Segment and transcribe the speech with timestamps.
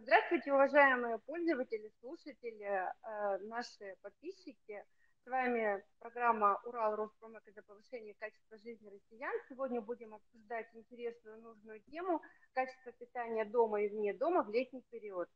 [0.00, 4.84] Здравствуйте, уважаемые пользователи, слушатели, э, наши подписчики.
[5.22, 9.32] С вами программа «Урал Роспромека за повышение качества жизни россиян».
[9.48, 12.20] Сегодня будем обсуждать интересную, нужную тему
[12.54, 15.28] качества питания дома и вне дома в летний период.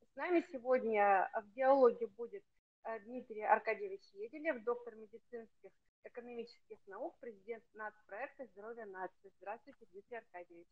[0.00, 2.44] С нами сегодня в диалоге будет
[2.84, 5.72] э, Дмитрий Аркадьевич Еделев, доктор медицинских
[6.04, 9.30] экономических наук, президент нацпроекта «Здоровье нации».
[9.40, 10.68] Здравствуйте, Дмитрий Аркадьевич.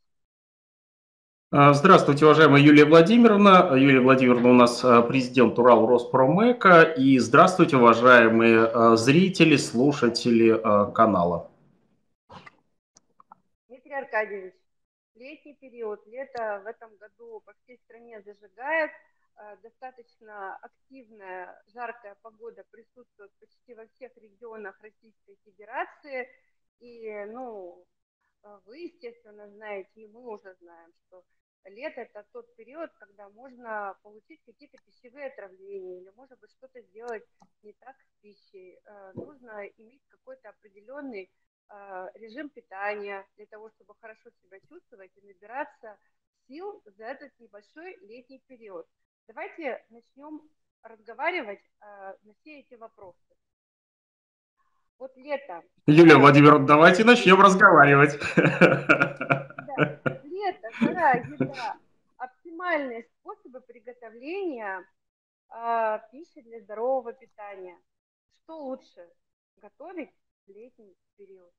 [1.55, 3.77] А, здравствуйте, уважаемая Юлия Владимировна.
[3.77, 6.81] Юлия Владимировна у нас а, президент Урал Роспромека.
[6.81, 10.57] И здравствуйте, уважаемые а, зрители, слушатели
[10.95, 11.51] канала.
[13.69, 14.55] Дмитрий Аркадьевич,
[15.15, 18.91] летний период, лето в этом году по всей стране зажигает.
[19.63, 26.29] Достаточно активная, жаркая погода присутствует почти во всех регионах Российской Федерации.
[26.81, 27.85] И, ну,
[28.65, 31.23] вы, естественно, знаете, и мы уже знаем, что
[31.71, 37.25] лето– это тот период, когда можно получить какие-то пищевые отравления или, может быть, что-то сделать
[37.63, 38.79] не так с пищей.
[38.85, 41.31] Э, нужно иметь какой-то определенный
[41.71, 45.99] э, режим питания для того, чтобы хорошо себя чувствовать и набираться
[46.49, 48.87] сил за этот небольшой летний период.
[49.29, 50.43] Давайте начнем
[50.83, 53.19] разговаривать э, на все эти вопросы.
[54.99, 55.63] Вот лето.
[55.87, 58.19] Юлия Владимировна, давайте начнем разговаривать.
[60.43, 61.77] Да лето, жара, еда,
[62.17, 64.85] оптимальные способы приготовления
[65.51, 67.77] э, пищи для здорового питания.
[68.33, 69.07] Что лучше
[69.61, 70.11] готовить
[70.47, 71.53] в летний период?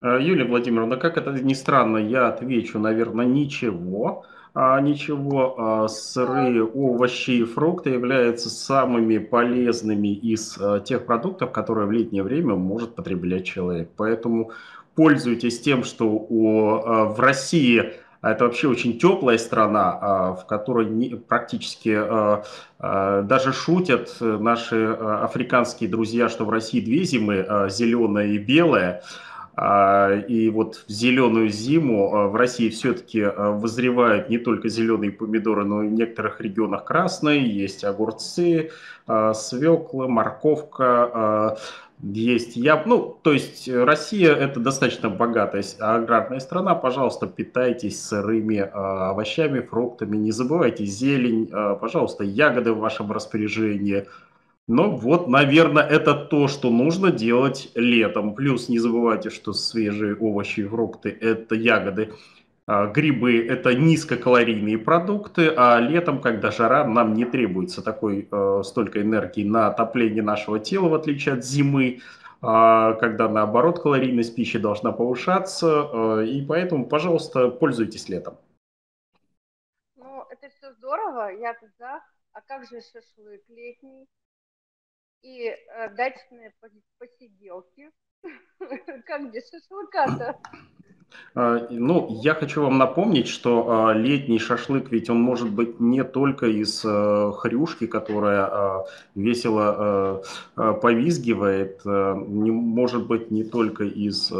[0.00, 4.26] А, Юлия Владимировна, как это ни странно, я отвечу, наверное, ничего.
[4.56, 11.88] А, ничего, а, сырые овощи и фрукты являются самыми полезными из а, тех продуктов, которые
[11.88, 13.90] в летнее время может потреблять человек.
[13.96, 14.52] Поэтому
[14.94, 20.46] пользуйтесь тем, что у, а, в России а это вообще очень теплая страна, а, в
[20.46, 20.86] которой
[21.28, 21.94] практически
[22.80, 29.02] даже шутят наши африканские друзья, что в России две зимы, зеленая и белая.
[30.26, 35.88] И вот в зеленую зиму в России все-таки вызревают не только зеленые помидоры, но и
[35.88, 38.70] в некоторых регионах красные, есть огурцы,
[39.34, 41.58] свекла, морковка,
[42.02, 46.74] есть я, ну, то есть э, Россия это достаточно богатая аграрная страна.
[46.74, 50.16] Пожалуйста, питайтесь сырыми э, овощами, фруктами.
[50.16, 54.06] Не забывайте зелень, э, пожалуйста, ягоды в вашем распоряжении.
[54.66, 58.34] Ну вот, наверное, это то, что нужно делать летом.
[58.34, 62.12] Плюс не забывайте, что свежие овощи и фрукты– это ягоды.
[62.66, 69.02] А, грибы– это низкокалорийные продукты, а летом, когда жара, нам не требуется такой э, столько
[69.02, 72.00] энергии на отопление нашего тела, в отличие от зимы, э,
[72.40, 78.38] когда наоборот калорийность пищи должна повышаться, э, и поэтому, пожалуйста, пользуйтесь летом.
[79.96, 82.00] Ну, это все здорово, я за.
[82.32, 84.08] А как же шашлык летний
[85.22, 86.54] и э, дачные
[86.98, 87.90] посиделки?
[89.06, 90.40] Как без шашлыка-то?
[91.34, 96.04] А, ну, я хочу вам напомнить, что а, летний шашлык, ведь он может быть не
[96.04, 98.84] только из э, хрюшки, которая а,
[99.16, 100.22] весело
[100.56, 104.32] э, повизгивает, э, может быть не только из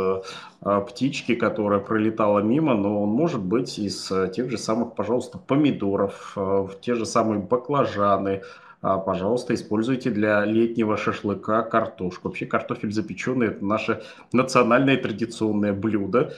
[0.60, 6.38] птички, которая пролетала мимо, но он может быть из тех же самых, пожалуйста, помидоров,
[6.80, 8.40] те же самые баклажаны,
[8.80, 12.28] пожалуйста, используйте для летнего шашлыка картошку.
[12.28, 14.02] Вообще картофель запеченный– это наше
[14.32, 16.32] национальное традиционное блюдо.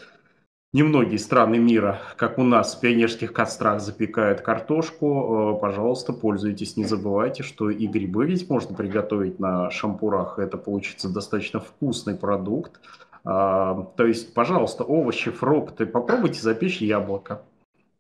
[0.77, 5.55] Немногие страны мира, как у нас, в пионерских кострах запекают картошку.
[5.57, 6.77] Э, пожалуйста, пользуйтесь.
[6.77, 10.39] Не забывайте, что и грибы ведь можно приготовить на шампурах.
[10.39, 12.79] Это получится достаточно вкусный продукт.
[13.25, 15.87] А, то есть, пожалуйста, овощи, фрукты.
[15.87, 17.41] Попробуйте запечь яблоко.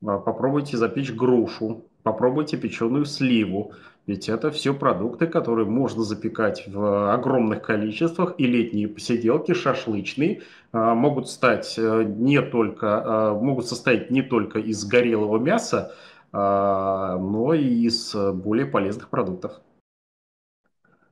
[0.06, 1.86] А, попробуйте запечь грушу.
[2.02, 3.72] Попробуйте печеную сливу.
[4.06, 10.94] Ведь это все продукты, которые можно запекать в огромных количествах, и летние посиделки шашлычные а,
[10.94, 15.92] могут стать э, не только, а, могут состоять не только из горелого мяса,
[16.32, 19.60] а, но и из более полезных продуктов.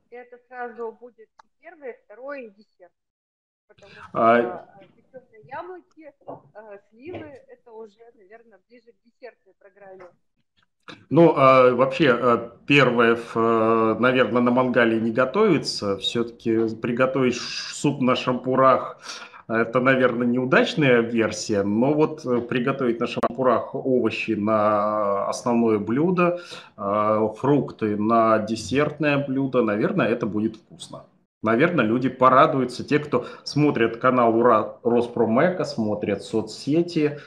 [0.09, 1.27] Это сразу будет
[1.59, 2.93] первое, второе и десерт.
[3.67, 4.69] Потому что а...
[5.43, 6.13] яблоки,
[6.89, 10.05] сливы, это уже, наверное, ближе к десертной программе.
[11.09, 15.97] Ну, а, вообще, а, первое, а, наверное, на мангале не готовится.
[15.97, 18.99] Все-таки приготовить суп на шампурах–
[19.47, 21.63] это, наверное, неудачная версия.
[21.63, 26.39] Но вот э, приготовить на шампурах овощи на основное блюдо,
[26.77, 31.03] а, фрукты на десертное блюдо, наверное, это будет вкусно.
[31.43, 32.83] Наверное, люди порадуются.
[32.83, 37.19] Те, кто смотрит канал Ура Роспромека, смотрят соцсети,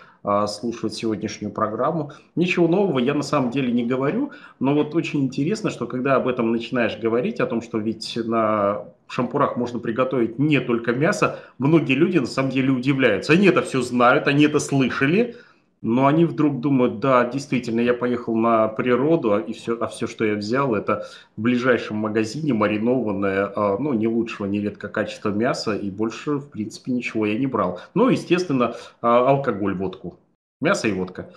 [0.47, 2.13] слушают сегодняшнюю программу.
[2.37, 6.29] Ничего нового я на самом деле не говорю, но вот очень интересно, что когда об
[6.29, 11.95] этом начинаешь говорить, о том, что ведь на шампурах можно приготовить не только мясо, многие
[11.95, 13.33] люди на самом деле удивляются.
[13.33, 15.37] Они это все знают, они это слышали,
[15.81, 20.07] но они вдруг думают, да, действительно, я поехал на природу, а и все, а все,
[20.07, 25.77] что я взял, это в ближайшем магазине маринованное, а, ну, не лучшего нередко качества мяса,
[25.77, 27.81] и больше, в принципе, ничего я не брал.
[27.95, 30.19] Ну, естественно, а, алкоголь, водку.
[30.61, 31.33] Мясо и водка.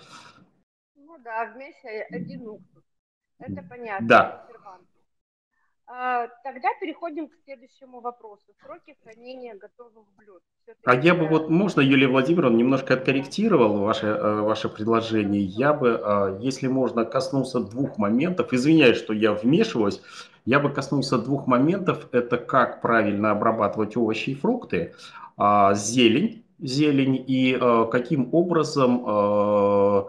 [0.96, 2.82] Ну да, в мясе один уксус.
[3.38, 4.08] Это понятно.
[4.08, 4.46] Да.
[6.42, 8.44] Тогда переходим к следующему вопросу.
[8.62, 10.42] Сроки хранения готовых блюд.
[10.84, 15.42] А я бы вот, можно, Юлия Владимировна, немножко откорректировал ваше, э, ваше предложение.
[15.42, 18.52] Я бы, а, если можно, коснулся двух моментов.
[18.52, 20.00] Извиняюсь, что я вмешиваюсь.
[20.44, 22.08] Я бы коснулся двух моментов.
[22.12, 24.94] Это как правильно обрабатывать овощи и фрукты,
[25.36, 30.04] а, зелень, зелень и э, каким образом э,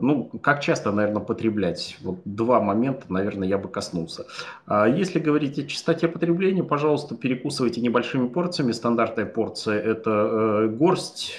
[0.00, 1.96] ну, как часто, наверное, потреблять?
[2.02, 4.26] Вот два момента, наверное, я бы коснулся.
[4.66, 8.72] А если говорить о частоте потребления, пожалуйста, перекусывайте небольшими порциями.
[8.72, 11.34] Стандартная порция– это э, горсть,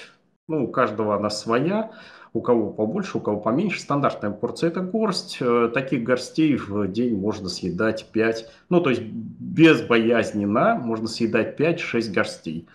[0.48, 1.90] ну, у каждого она своя,
[2.32, 3.80] у кого побольше, у кого поменьше.
[3.80, 5.38] Стандартная порция– это горсть.
[5.40, 12.12] Э, таких горстей в день можно съедать 5, ну, то есть безбоязненно можно съедать 5-6
[12.12, 12.68] горстей.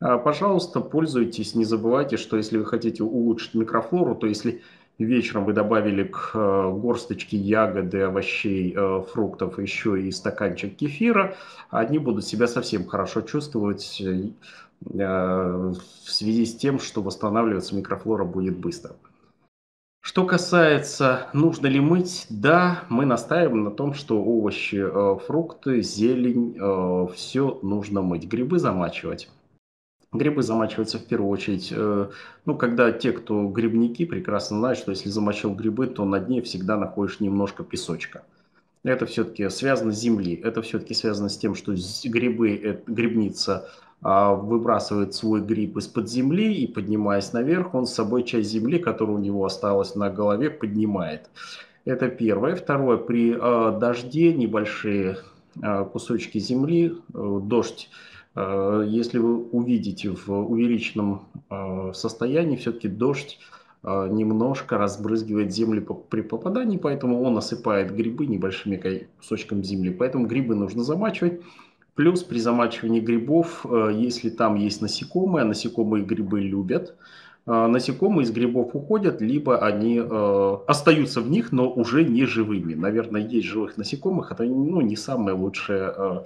[0.00, 4.62] А, пожалуйста, пользуйтесь, не забывайте, что если вы хотите улучшить микрофлору, то если
[5.04, 11.36] вечером вы добавили к э, горсточке ягоды, овощей, э, фруктов еще и стаканчик кефира,
[11.70, 14.30] они будут себя совсем хорошо чувствовать э,
[14.80, 18.96] в связи с тем, что восстанавливаться микрофлора будет быстро.
[20.00, 24.82] Что касается, нужно ли мыть, да, мы настаиваем на том, что овощи,
[25.26, 26.56] фрукты, зелень,
[27.12, 28.26] все нужно мыть.
[28.26, 29.28] Грибы замачивать.
[30.12, 32.08] Грибы замачиваются в первую очередь, э,
[32.46, 36.78] ну, когда те, кто грибники, прекрасно знают, что если замочил грибы, то на дне всегда
[36.78, 38.22] находишь немножко песочка.
[38.84, 41.74] Это все-таки связано с землей, это все-таки связано с тем, что
[42.04, 43.68] грибы, э, грибница
[44.00, 49.16] а, выбрасывает свой гриб из-под земли и, поднимаясь наверх, он с собой часть земли, которая
[49.16, 51.28] у него осталась на голове, поднимает.
[51.84, 52.56] Это первое.
[52.56, 55.18] Второе, при э, дожде небольшие
[55.92, 63.38] кусочки земли, дождь Э, если вы увидите в увеличенном э, состоянии, все-таки дождь
[63.82, 69.90] э, немножко разбрызгивает землю при попадании, поэтому он осыпает грибы небольшими кусочками земли.
[69.90, 71.40] Поэтому грибы нужно замачивать.
[71.94, 76.94] Плюс при замачивании грибов, если там есть насекомые, а насекомые грибы любят,
[77.44, 80.00] насекомые из грибов уходят, либо они
[80.68, 82.74] остаются в них, но уже не живыми.
[82.74, 86.24] Наверное, есть живых насекомых, это ну, не самое лучшее Э,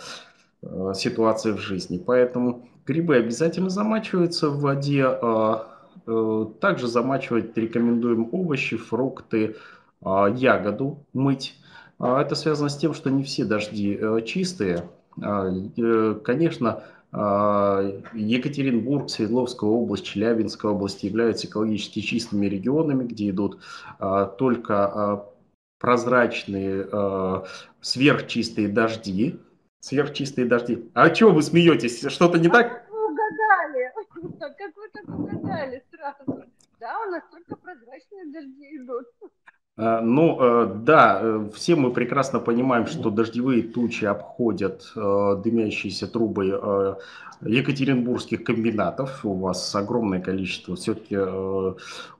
[0.94, 1.98] ситуации в жизни.
[1.98, 5.04] Поэтому грибы обязательно замачиваются в воде.
[5.06, 5.68] А,
[6.06, 9.56] э, также замачивать рекомендуем овощи, фрукты,
[10.02, 11.54] а, ягоду мыть.
[11.98, 14.88] А, это связано с тем, что не все дожди э, чистые.
[15.14, 23.58] Конечно, Екатеринбург, Свердловская область, Челябинская область являются экологически чистыми регионами, где идут
[24.38, 25.26] только
[25.78, 26.88] прозрачные
[27.82, 29.38] сверхчистые дожди,
[29.82, 30.88] Сверхчистые дожди.
[30.94, 32.06] А чего вы смеетесь?
[32.06, 32.68] Что-то не так?
[32.68, 33.92] Как вы угадали?
[34.38, 36.44] Как вы так угадали сразу?
[36.78, 39.06] Да, у нас только прозрачные дожди идут.
[39.76, 46.06] А, ну, э, да, э, все мы прекрасно понимаем, что дождевые тучи обходят э, дымящиеся
[46.06, 46.96] трубы
[47.40, 49.24] екатеринбургских комбинатов.
[49.24, 50.76] У вас огромное количество.
[50.76, 51.16] Все-таки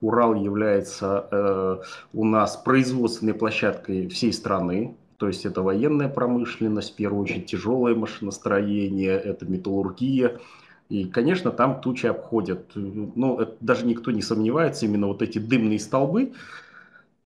[0.01, 1.81] Урал является
[2.13, 4.97] у нас производственной площадкой всей страны.
[5.23, 10.41] То есть это военная промышленность, в первую очередь тяжелое машиностроение, это металлургия.
[10.89, 12.73] И, конечно, там тучи обходят.
[12.75, 16.33] Ну, это даже никто не сомневается, именно вот эти дымные столбы.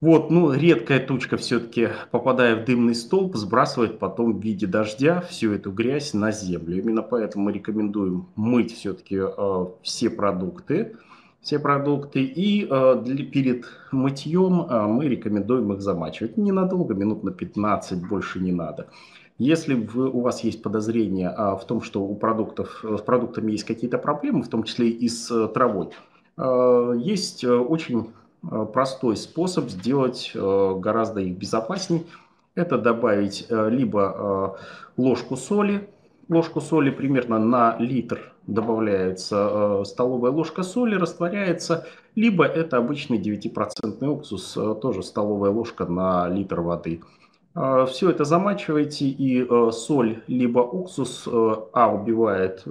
[0.02, 5.54] Вот, ну, редкая тучка все-таки, попадая в дымный столб, сбрасывает потом в виде дождя всю
[5.54, 6.76] эту грязь на землю.
[6.76, 10.96] Именно поэтому мы рекомендуем мыть все-таки э, все продукты
[11.40, 12.22] все продукты.
[12.24, 16.36] И э, для, перед мытьем э, мы рекомендуем их замачивать.
[16.36, 18.86] Ненадолго, минут на 15, больше не надо.
[19.38, 23.64] Если вы, у вас есть подозрение э, в том, что у продуктов, с продуктами есть
[23.64, 25.90] какие-то проблемы, в том числе и с э, травой,
[26.36, 28.12] э, есть э, очень
[28.42, 32.06] э, простой способ сделать э, гораздо их безопасней.
[32.54, 35.88] Это добавить э, либо э, ложку соли,
[36.30, 44.06] ложку соли примерно на литр добавляется э, столовая ложка соли, растворяется, либо это обычный 9%
[44.06, 47.00] уксус, э, тоже столовая ложка на литр воды.
[47.54, 51.28] Э, Все это замачиваете, и соль либо уксус
[51.72, 52.64] А убивает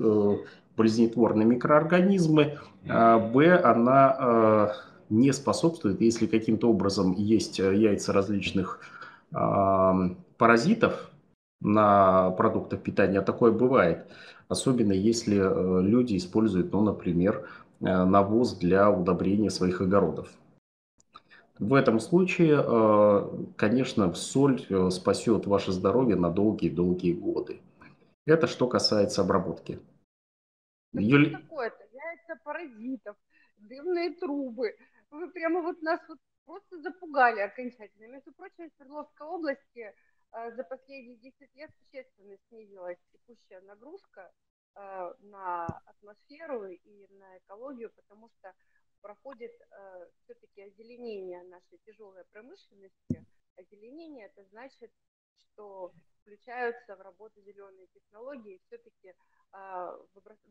[0.78, 4.76] болезнетворные микроорганизмы, а Б она
[5.10, 8.80] не способствует, если каким-то образом есть яйца различных
[10.38, 11.12] паразитов
[11.62, 14.08] на продуктах питания, а такое бывает,
[14.48, 17.50] особенно если э, люди используют, ну, например,
[17.82, 20.30] э, навоз для удобрения своих огородов.
[21.58, 27.60] В этом случае, э, конечно, соль спасет ваше здоровье на долгие-долгие годы.
[28.26, 29.80] Это что касается обработки.
[30.94, 31.30] Юль...
[31.30, 31.84] что такое-то?
[31.94, 33.16] Яйца паразитов,
[33.58, 34.76] дымные трубы.
[35.12, 38.08] Вы прямо вот нас вот просто запугали окончательно.
[38.08, 39.94] Между прочим, в Свердловской области
[40.32, 44.32] за последние 10 лет существенно снизилась текущая нагрузка
[44.76, 48.54] на атмосферу и на экологию, потому что
[49.06, 53.26] проходит э, все-таки озеленение нашей тяжелой промышленности.
[53.56, 54.92] Озеленение это значит,
[55.38, 59.14] что включаются в работу зеленые технологии, все-таки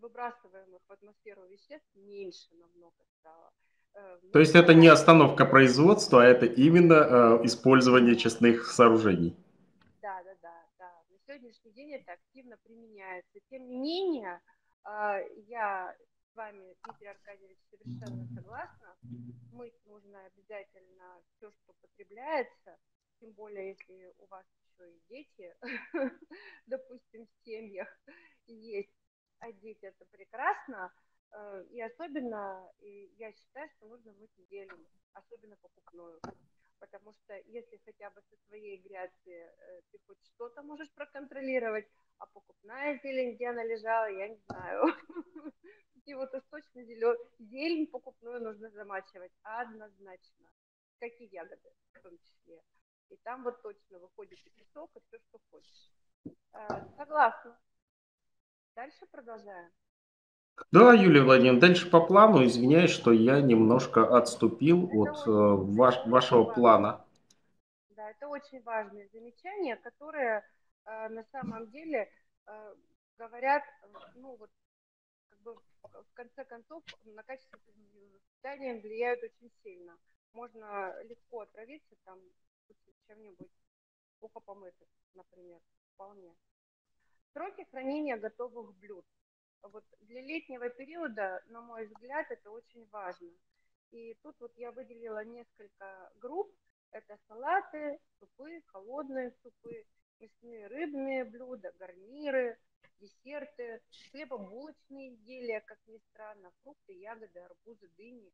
[0.00, 3.52] выбрасываемых в атмосферу веществ меньше намного стало.
[3.95, 9.37] Э, То есть это не остановка производства, а это именно э, использование честных сооружений.
[10.00, 11.02] Да, да, да, да.
[11.11, 13.41] На сегодняшний день это активно применяется.
[13.50, 14.41] Тем не менее,
[14.87, 15.97] э, я
[16.31, 18.97] с вами, Дмитрий Аркадьевич, совершенно согласна.
[19.53, 22.79] Мыть нужно обязательно все, что потребляется,
[23.21, 25.57] тем более, если у вас еще и дети,
[26.67, 27.88] допустим, в семьях
[28.47, 28.95] есть,
[29.38, 30.93] а дети это прекрасно,
[31.33, 36.21] э, и особенно, я считаю, что нужно мыть зелень, особенно покупную.
[36.78, 41.87] Потому что если хотя бы со своей грядки э, ты хоть что-то можешь проконтролировать,
[42.19, 44.95] а покупная зелень, где она лежала, я не знаю.
[46.07, 47.16] И вот уж точно зелен...
[47.38, 50.50] зелень покупную нужно замачивать однозначно,
[50.99, 52.62] как и ягоды в том числе.
[53.09, 55.90] И там вот точно выходит и песок, и все, что хочешь.
[56.52, 57.59] Э, согласна.
[58.75, 59.73] Дальше продолжаем.
[60.70, 62.44] Да, Юлия Владимировна, дальше по плану.
[62.44, 67.04] Извиняюсь, что я немножко отступил это от очень, ваш, вашего плана.
[67.90, 70.44] Да, это очень важные замечания, которые
[70.84, 72.11] э, на самом деле
[72.46, 72.75] э,
[73.18, 73.62] говорят,
[74.16, 74.50] ну вот
[75.44, 77.58] бы в конце концов на качество
[78.37, 79.96] питания влияют очень сильно.
[80.32, 82.18] Можно легко отравиться там
[83.06, 83.50] чем-нибудь
[84.18, 85.61] плохо помытым, например,
[85.94, 86.34] вполне.
[87.32, 89.04] Сроки хранения готовых блюд.
[89.64, 93.30] Вот для летнего периода, на мой взгляд, это очень важно.
[93.90, 96.54] И тут вот я выделила несколько групп.
[96.90, 99.87] Это салаты, супы, холодные супы,
[100.21, 102.59] мясные рыбные блюда, гарниры,
[103.00, 108.33] десерты, хлебобулочные изделия, как ни странно, фрукты, ягоды, арбузы, дыни.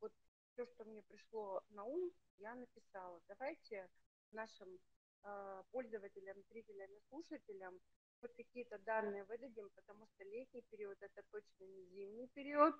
[0.00, 0.12] Вот
[0.52, 3.20] все, что мне пришло на ум, я написала.
[3.28, 3.88] Давайте
[4.32, 4.78] нашим
[5.22, 7.80] э, пользователям, зрителям и слушателям
[8.22, 12.74] вот какие-то данные выдадим, потому что летний период это точно не зимний период.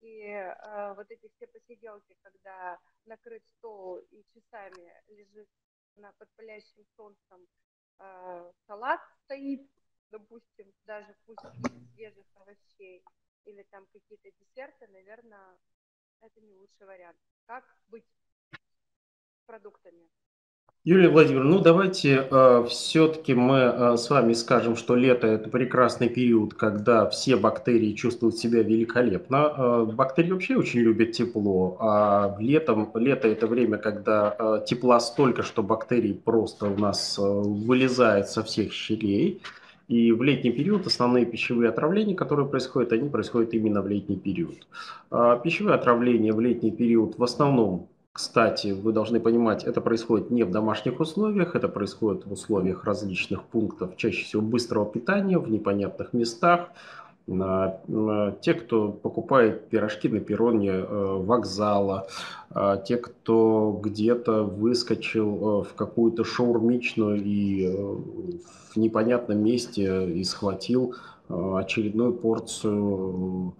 [0.00, 5.48] И э, вот эти все посиделки, когда накрыт стол и часами лежит
[5.96, 7.48] на под палящим солнцем
[7.98, 9.68] э, салат стоит,
[10.10, 11.42] допустим, даже пусть
[11.94, 13.04] свежих овощей
[13.44, 15.58] или там какие-то десерты, наверное,
[16.20, 17.18] это не лучший вариант.
[17.46, 18.06] Как быть
[19.46, 20.08] продуктами?
[20.88, 26.08] Юлия Владимировна, ну давайте э, все-таки мы э, с вами скажем, что лето это прекрасный
[26.08, 29.52] период, когда все бактерии чувствуют себя великолепно.
[29.54, 35.42] Э, бактерии вообще очень любят тепло, а летом, лето это время, когда э, тепла столько,
[35.42, 39.42] что бактерии просто у нас э, вылезают со всех щелей.
[39.88, 44.66] И в летний период основные пищевые отравления, которые происходят, они происходят именно в летний период.
[45.10, 50.42] А пищевые отравления в летний период в основном, кстати, вы должны понимать, это происходит не
[50.42, 56.12] в домашних условиях, это происходит в условиях различных пунктов, чаще всего быстрого питания, в непонятных
[56.12, 56.70] местах,
[57.28, 62.08] те, кто покупает пирожки на перроне э, вокзала,
[62.50, 67.68] э, те, кто где-то выскочил э, в какую-то шаурмичную и
[68.72, 70.96] в непонятном месте и схватил
[71.28, 73.54] очередную порцию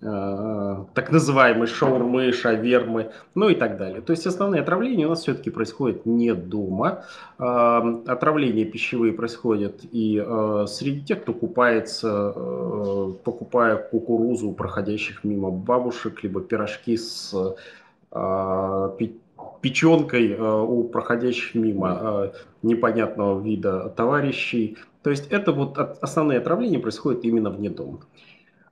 [0.00, 4.00] так называемые шаурмы, шавермы, ну и так далее.
[4.00, 7.04] То есть основные отравления у нас все-таки происходят не дома.
[7.38, 12.32] Э, отравления пищевые происходят и э, среди тех, кто купается,
[13.24, 17.34] покупая кукурузу у проходящих мимо бабушек, либо пирожки с
[19.60, 22.30] печенкой у проходящих мимо
[22.62, 24.78] непонятного вида товарищей.
[25.02, 28.00] То есть это вот основные отравления происходят именно вне дома.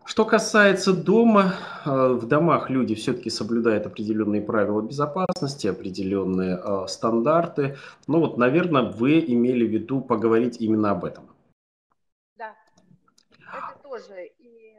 [0.06, 7.76] Что касается дома, э, в домах люди все-таки соблюдают определенные правила безопасности, определенные э, стандарты.
[8.06, 11.28] Ну вот, наверное, вы имели в виду поговорить именно об этом.
[12.36, 12.56] Да,
[13.30, 14.26] это тоже.
[14.38, 14.76] И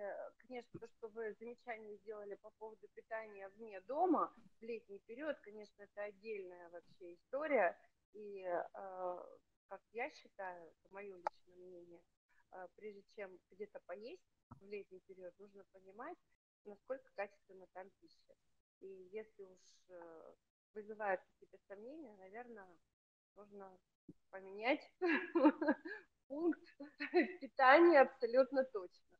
[0.47, 4.31] конечно, то, что вы замечание сделали по поводу питания вне дома
[4.61, 7.77] в летний период, конечно, это отдельная вообще история.
[8.13, 9.17] И, э,
[9.67, 12.01] как я считаю, это мое личное мнение,
[12.77, 16.17] прежде чем где-то поесть в летний период, нужно понимать,
[16.65, 18.35] насколько качественно там пища.
[18.79, 19.59] И если уж
[19.89, 20.33] э,
[20.73, 22.77] вызывают какие-то сомнения, наверное,
[23.35, 23.77] нужно
[24.29, 24.91] поменять
[26.27, 26.61] пункт
[27.41, 29.16] питания абсолютно точно.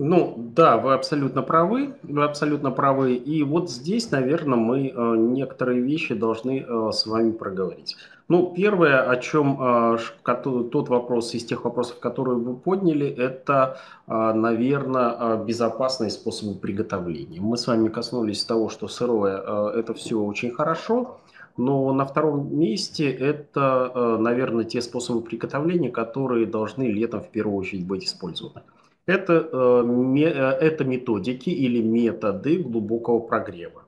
[0.00, 3.14] Ну, да, вы абсолютно правы, вы абсолютно правы.
[3.14, 7.96] И вот здесь, наверное, мы э, некоторые вещи должны э, с вами проговорить.
[8.28, 15.36] Ну, первое, о чем э, тот вопрос из тех вопросов, которые вы подняли, это, наверное,
[15.38, 17.40] безопасные способы приготовления.
[17.40, 21.18] Мы с вами коснулись того, что сырое– это все очень хорошо,
[21.56, 27.86] но на втором месте это, наверное, те способы приготовления, которые должны летом в первую очередь
[27.86, 28.62] быть использованы.
[29.08, 33.84] Это, э, э, это методики или методы глубокого прогрева.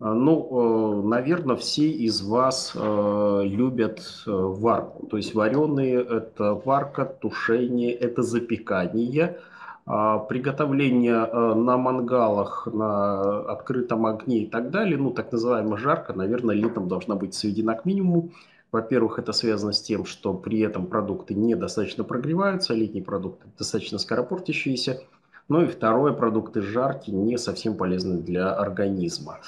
[0.00, 5.06] Э, ну, наверное, все из вас любят варку.
[5.06, 9.38] То есть вареные– это варка, тушение, это запекание.
[9.86, 16.56] А приготовление на мангалах, на открытом огне и так далее, ну, так называемая жарка, наверное,
[16.56, 18.30] летом должна быть сведена к минимуму.
[18.74, 25.00] Во-первых, это связано с тем, что при этом продукты недостаточно прогреваются, летние продукты достаточно скоропортящиеся.
[25.46, 29.38] Ну и второе, продукты жаркие не совсем полезны для организма.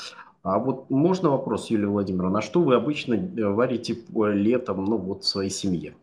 [0.45, 5.25] А вот можно вопрос, Юлия Владимировна, на что вы обычно э, варите летом ну, вот,
[5.25, 5.97] в своей семье?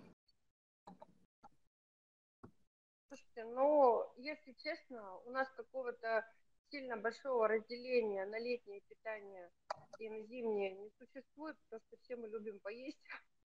[3.07, 6.25] Слушайте, ну, если честно, у нас какого-то
[6.73, 9.51] сильно большого разделения на летнее питание
[9.99, 12.97] и на зимнее не существует, потому что все мы любим поесть.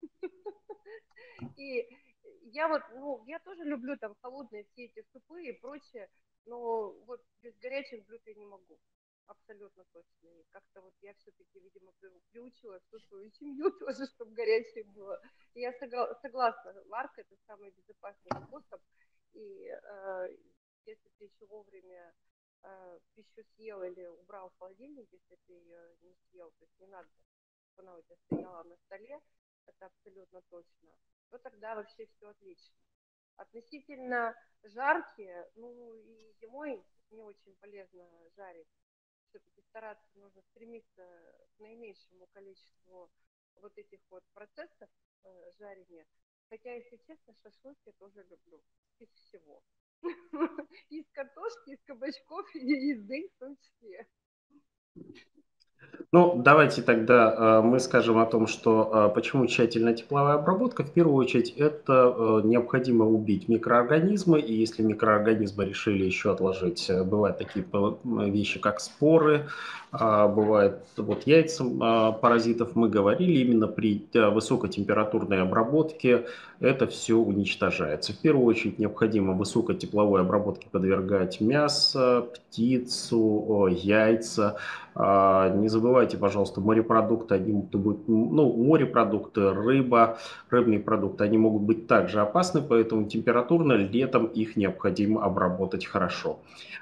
[1.57, 1.88] И
[2.51, 6.10] я вот, ну, я тоже люблю там холодные все эти супы и прочее,
[6.45, 8.77] но вот без горячих блюд я не могу.
[9.27, 10.27] Абсолютно точно.
[10.27, 11.93] И как-то вот я все-таки, видимо,
[12.31, 15.21] приучила всю свою семью тоже, чтобы горячее было.
[15.54, 15.71] И я
[16.21, 18.82] согласна, варка это самый безопасный способ.
[19.34, 20.38] И э,
[20.86, 22.13] если ты еще вовремя
[23.13, 27.10] пищу съел или убрал в холодильник, если ты ее не съел, то есть не надо,
[27.73, 29.21] чтобы она у тебя стояла на столе,
[29.65, 30.97] это абсолютно точно,
[31.30, 32.75] то тогда вообще все отлично.
[33.38, 38.67] Относительно жаркие, ну и зимой не очень полезно жарить.
[39.30, 41.04] Все-таки стараться нужно стремиться
[41.56, 43.12] к наименьшему количеству
[43.56, 44.89] вот этих вот процессов
[45.23, 46.08] э, жарения.
[46.49, 48.63] Хотя, если честно, шашлык я тоже люблю
[48.99, 49.62] из всего.
[50.89, 54.08] Из картошки, из кабачков и из дынь в том числе.
[56.12, 60.84] Ну, давайте тогда э, мы скажем о том, что э, почему тщательная тепловая обработка.
[60.84, 67.03] В первую очередь, это э, необходимо убить микроорганизмы, и если микроорганизмы решили еще отложить, э,
[67.03, 67.65] бывают такие
[68.03, 69.47] вещи, как споры,
[69.99, 76.25] э, бывает вот яйца э, паразитов, мы говорили, именно при э, высокотемпературной обработке
[76.60, 78.13] это все уничтожается.
[78.13, 84.58] В первую очередь, необходимо высокотепловой обработке подвергать мясо, птицу, яйца,
[84.97, 90.17] а, не забывайте, пожалуйста, морепродукты, они могут быть, ну, морепродукты, рыба,
[90.49, 96.39] рыбные продукты, они могут быть также опасны, поэтому температурно летом их необходимо обработать хорошо.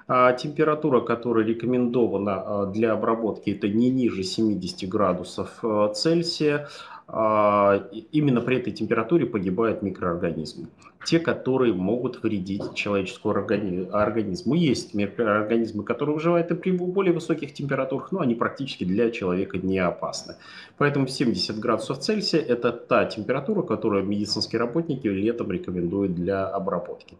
[0.07, 5.63] А температура, которая рекомендована а, для обработки, это не ниже 70 градусов
[5.95, 6.69] Цельсия.
[7.05, 10.67] А, именно при этой температуре погибают микроорганизмы.
[11.05, 14.55] Те, которые могут вредить человеческому организму.
[14.55, 19.79] Есть микроорганизмы, которые выживают и при более высоких температурах, но они практически для человека не
[19.79, 20.35] опасны.
[20.77, 27.17] Поэтому 70 градусов Цельсия– это та температура, которую медицинские работники летом рекомендуют для обработки.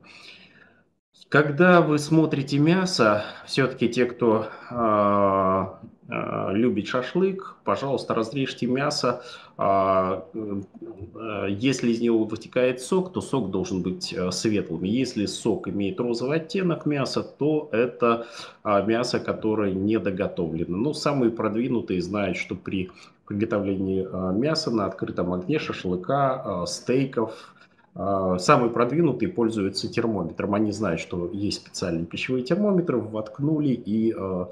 [1.34, 5.66] Когда вы смотрите мясо, все-таки те, кто э,
[6.08, 9.24] э, любит шашлык, пожалуйста, разрежьте мясо.
[9.58, 14.84] Э, э, если из него вытекает сок, то сок должен быть э, светлым.
[14.84, 18.28] Если сок имеет розовый оттенок мяса, то это
[18.64, 20.78] э, мясо, которое недоготовлено.
[20.78, 22.92] Но самые продвинутые знают, что при
[23.26, 24.06] приготовлении
[24.38, 27.53] мяса на открытом огне, шашлыка, стейков,
[27.96, 30.56] самые продвинутые пользуются термометром.
[30.56, 34.50] Они знают, что есть специальные пищевые термометры, воткнули и а,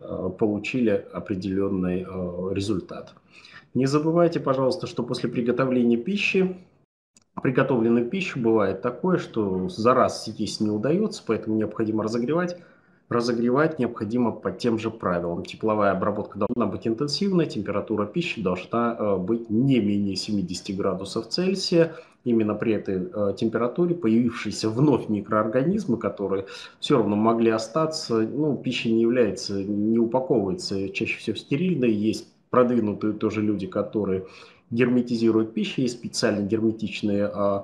[0.00, 2.06] а, получили определенный
[2.54, 3.14] результат.
[3.72, 6.56] Не забывайте, пожалуйста, что после приготовления пищи,
[7.42, 12.58] приготовленную пищу бывает такое, что за раз есть не удается, поэтому необходимо разогревать
[13.08, 15.44] разогревать необходимо по тем же правилам.
[15.44, 21.94] Тепловая обработка должна быть интенсивной, температура пищи должна быть не менее 70 градусов Цельсия.
[22.24, 26.46] Именно при этой э, температуре появившиеся вновь микроорганизмы, которые
[26.80, 33.12] все равно могли остаться, ну, пища не является, не упаковывается чаще всего стерильной, есть продвинутые
[33.12, 34.26] тоже люди, которые
[34.70, 37.60] герметизируют пищу, есть специальные герметичные э,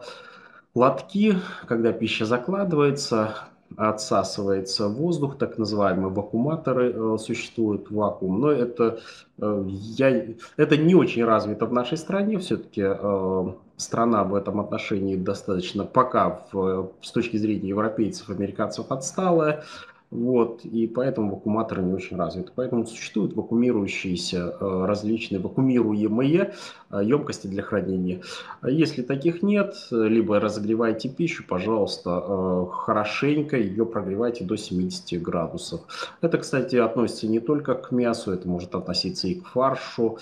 [0.74, 9.00] лотки, когда пища закладывается, отсасывается воздух, так называемые вакууматоры э, существуют, вакуум, но это,
[9.38, 15.16] э, я, это не очень развито в нашей стране, все-таки э, страна в этом отношении
[15.16, 19.64] достаточно пока в, с точки зрения европейцев, американцев отсталая,
[20.10, 22.50] вот, и поэтому вакууматоры не очень развиты.
[22.56, 26.54] Поэтому существуют вакуумирующиеся э, различные вакуумируемые
[26.90, 28.20] э, емкости для хранения.
[28.66, 35.82] Если таких нет, либо разогревайте пищу, пожалуйста, э, хорошенько ее прогревайте до 70 градусов.
[36.20, 40.18] Это, кстати, относится не только к мясу, это может относиться и к фаршу.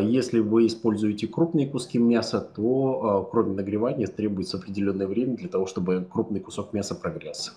[0.00, 6.06] Если вы используете крупные куски мяса, то кроме нагревания требуется определенное время для того, чтобы
[6.08, 7.50] крупный кусок мяса прогрелся.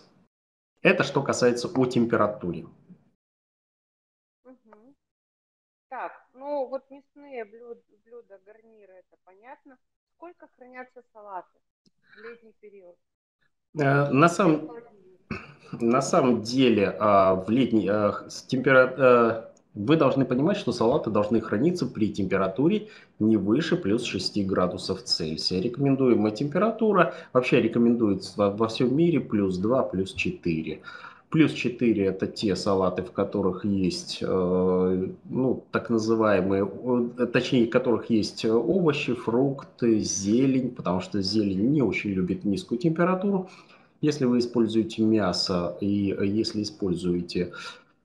[0.81, 2.65] Это что касается о температуре.
[4.43, 4.95] Угу.
[5.89, 9.77] Так, ну вот мясные блюда, блюда, гарниры, это понятно.
[10.15, 11.59] Сколько хранятся салаты
[12.15, 12.95] в летний период?
[13.79, 14.71] Э, на самом,
[15.71, 18.11] на самом деле а, в летний э,
[18.47, 22.87] темпера, э, вы должны понимать, что салаты должны храниться при температуре
[23.19, 25.61] не выше плюс 6 градусов Цельсия.
[25.61, 30.79] Рекомендуемая температура вообще рекомендуется во, всем мире плюс 2, плюс 4.
[31.29, 36.65] Плюс 4 это те салаты, в которых есть, э, ну, так называемые,
[37.17, 42.79] э, точнее, в которых есть овощи, фрукты, зелень, потому что зелень не очень любит низкую
[42.79, 43.49] температуру.
[43.99, 47.51] Если вы используете мясо и если используете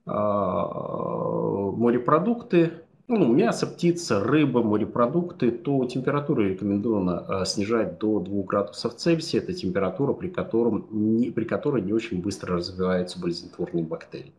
[0.05, 9.41] морепродукты, ну, мясо, птица, рыба, морепродукты, то температуру рекомендовано а, снижать до 2 градусов Цельсия.
[9.41, 14.31] Это температура, при, котором, не, при которой не очень быстро развиваются болезнетворные бактерии.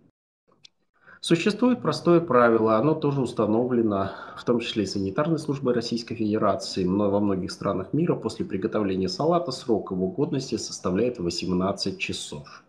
[1.21, 7.11] Существует простое правило, оно тоже установлено, в том числе и санитарной службой Российской Федерации, но
[7.11, 12.63] во многих странах мира после приготовления салата срок его годности составляет 18 часов.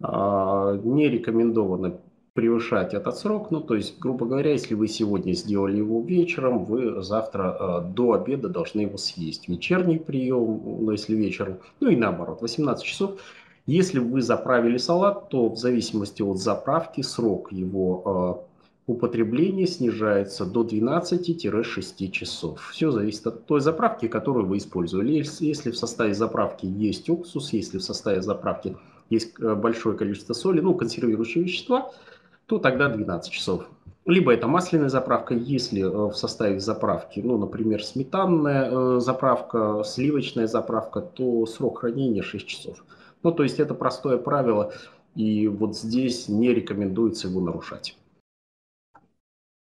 [0.00, 2.00] А, не рекомендовано
[2.34, 3.50] превышать этот срок.
[3.50, 8.12] Ну, то есть, грубо говоря, если вы сегодня сделали его вечером, вы завтра э, до
[8.12, 9.48] обеда должны его съесть.
[9.48, 13.20] Вечерний прием, ну, если вечером, ну и наоборот, 18 часов.
[13.66, 18.44] Если вы заправили салат, то в зависимости от заправки срок его
[18.88, 22.68] э, употребления снижается до 12-6 часов.
[22.72, 25.24] Все зависит от той заправки, которую вы использовали.
[25.40, 28.76] Если в составе заправки есть уксус, если в составе заправки
[29.08, 31.92] есть э, большое количество соли, ну, консервирующие вещества–
[32.46, 33.68] то тогда 12 часов.
[34.06, 40.46] Либо это масляная заправка, если э, в составе заправки, ну, например, сметанная э, заправка, сливочная
[40.46, 42.84] заправка, то срок хранения 6 часов.
[43.22, 44.74] Ну, то есть это простое правило,
[45.14, 47.96] и вот здесь не рекомендуется его нарушать.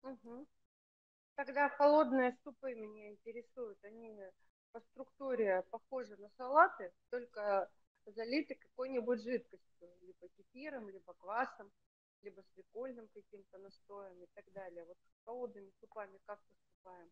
[0.04, 0.46] Угу.
[1.34, 3.78] Тогда холодные супы меня интересуют.
[3.82, 4.16] Они
[4.70, 7.68] по структуре похожи на салаты, только
[8.06, 11.68] залиты какой-нибудь жидкостью, либо кефиром, либо квасом
[12.22, 14.84] либо с прикольным каким-то настоем и так далее.
[14.86, 17.08] Вот с холодными супами как поступаем?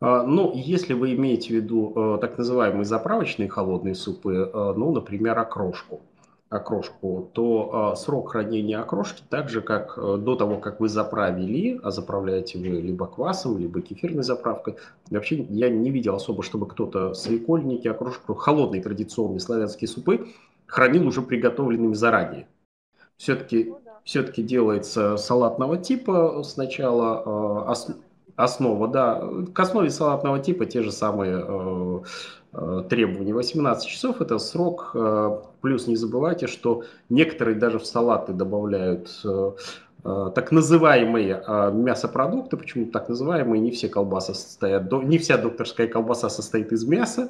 [0.00, 4.92] А, ну, если вы имеете в виду э, так называемые заправочные холодные супы, э, ну,
[4.92, 6.00] например, окрошку,
[6.48, 11.90] окрошку, то э, срок хранения окрошки так же, как до того, как вы заправили, а
[11.90, 14.76] заправляете вы либо квасом, либо кефирной заправкой.
[15.10, 20.28] Вообще я не видел особо, чтобы кто-то свекольники, окрошку, холодные традиционные славянские супы
[20.66, 22.48] хранил уже приготовленными заранее
[23.20, 24.00] все-таки ну, да.
[24.02, 27.22] все-таки делается салатного типа сначала
[27.66, 27.88] э, ос,
[28.34, 32.00] основа, да, к основе салатного типа те же самые э,
[32.54, 33.34] э, требования.
[33.34, 39.52] 18 часов это срок, э, плюс не забывайте, что некоторые даже в салаты добавляют э,
[40.02, 46.30] так называемые э, мясопродукты, почему так называемые, не все колбасы состоят, не вся докторская колбаса
[46.30, 47.28] состоит из мяса,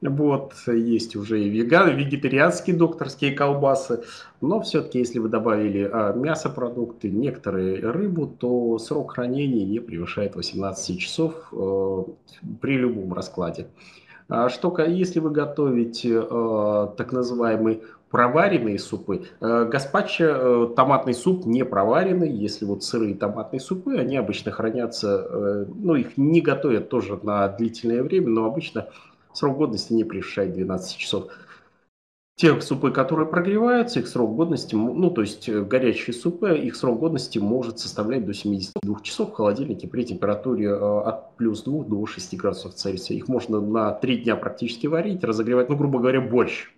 [0.00, 4.02] вот, есть уже и веган, вегетарианские докторские колбасы,
[4.40, 10.98] но все-таки, если вы добавили э, мясопродукты, некоторые рыбу, то срок хранения не превышает 18
[10.98, 11.52] часов
[12.60, 13.68] при любом раскладе.
[14.28, 19.26] А что, если вы готовите так называемый проваренные супы.
[19.40, 22.30] Э, гаспачо, э, томатный суп не проваренный.
[22.30, 27.48] Если вот сырые томатные супы, они обычно хранятся, э, ну их не готовят тоже на
[27.48, 28.88] длительное время, но обычно
[29.32, 31.28] срок годности не превышает 12 часов.
[32.36, 37.38] те супы, которые прогреваются, их срок годности, ну, то есть горячие супы, их срок годности
[37.38, 42.74] может составлять до 72 часов в холодильнике при температуре от плюс 2 до 6 градусов
[42.74, 43.16] Цельсия.
[43.16, 46.68] Их можно на 3 дня практически варить, разогревать, ну, грубо говоря, борщ.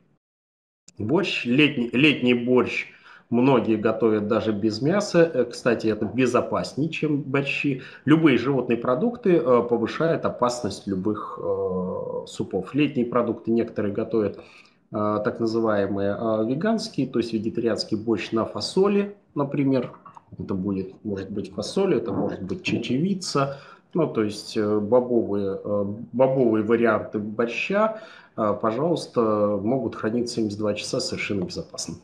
[1.00, 2.86] Борщ, летний, летний борщ–
[3.30, 5.22] Многие готовят даже без мяса.
[5.22, 7.82] Э, кстати, это безопаснее, чем борщи.
[8.04, 12.74] Любые животные продукты э, повышают опасность любых э, супов.
[12.74, 14.40] Летние продукты некоторые готовят
[14.92, 16.16] так называемые
[16.48, 19.92] веганские, то есть вегетарианский борщ на фасоли, например.
[20.36, 23.60] Это будет, может быть, фасоль, это может быть чечевица,
[23.94, 25.60] ну, то есть бобовые,
[26.12, 28.02] бобовые варианты борща,
[28.34, 29.20] пожалуйста,
[29.62, 31.94] могут храниться 72 часа совершенно безопасно.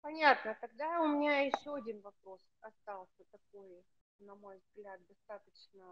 [0.00, 0.56] Понятно.
[0.60, 3.84] Тогда у меня еще один вопрос остался такой,
[4.20, 5.84] на мой взгляд, достаточно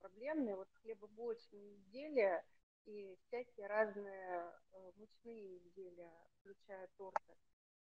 [0.00, 0.54] проблемный.
[0.54, 2.44] Вот хлебобулочные изделия
[2.86, 7.34] и всякие разные э, мучные изделия, включая торты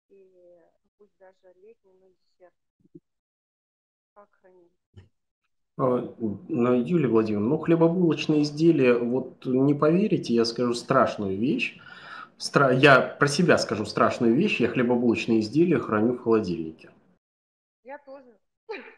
[0.08, 0.60] и
[0.98, 2.54] пусть даже летний на десерт.
[4.14, 4.72] Как хранить?
[5.78, 6.14] А,
[6.48, 11.78] Юлия Владимировна, ну хлебобулочные изделия, вот не поверите, я скажу страшную вещь.
[12.38, 12.70] Стра...
[12.72, 14.60] Я про себя скажу страшную вещь.
[14.60, 16.90] Я хлебобулочные изделия храню в холодильнике.
[17.84, 18.38] Я тоже.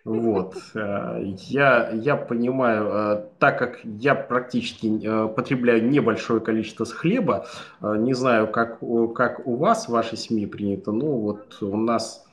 [0.05, 0.57] Вот.
[0.75, 7.47] Э, я, я понимаю, э, так как я практически э, потребляю небольшое количество хлеба,
[7.81, 8.81] не знаю, как,
[9.15, 12.27] как у вас, в вашей семье принято, но вот у нас,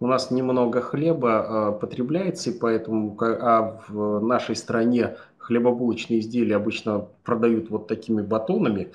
[0.00, 5.16] у нас немного хлеба потребляется, и поэтому а в нашей стране
[5.48, 8.92] хлебобулочные изделия обычно продают вот такими батонами,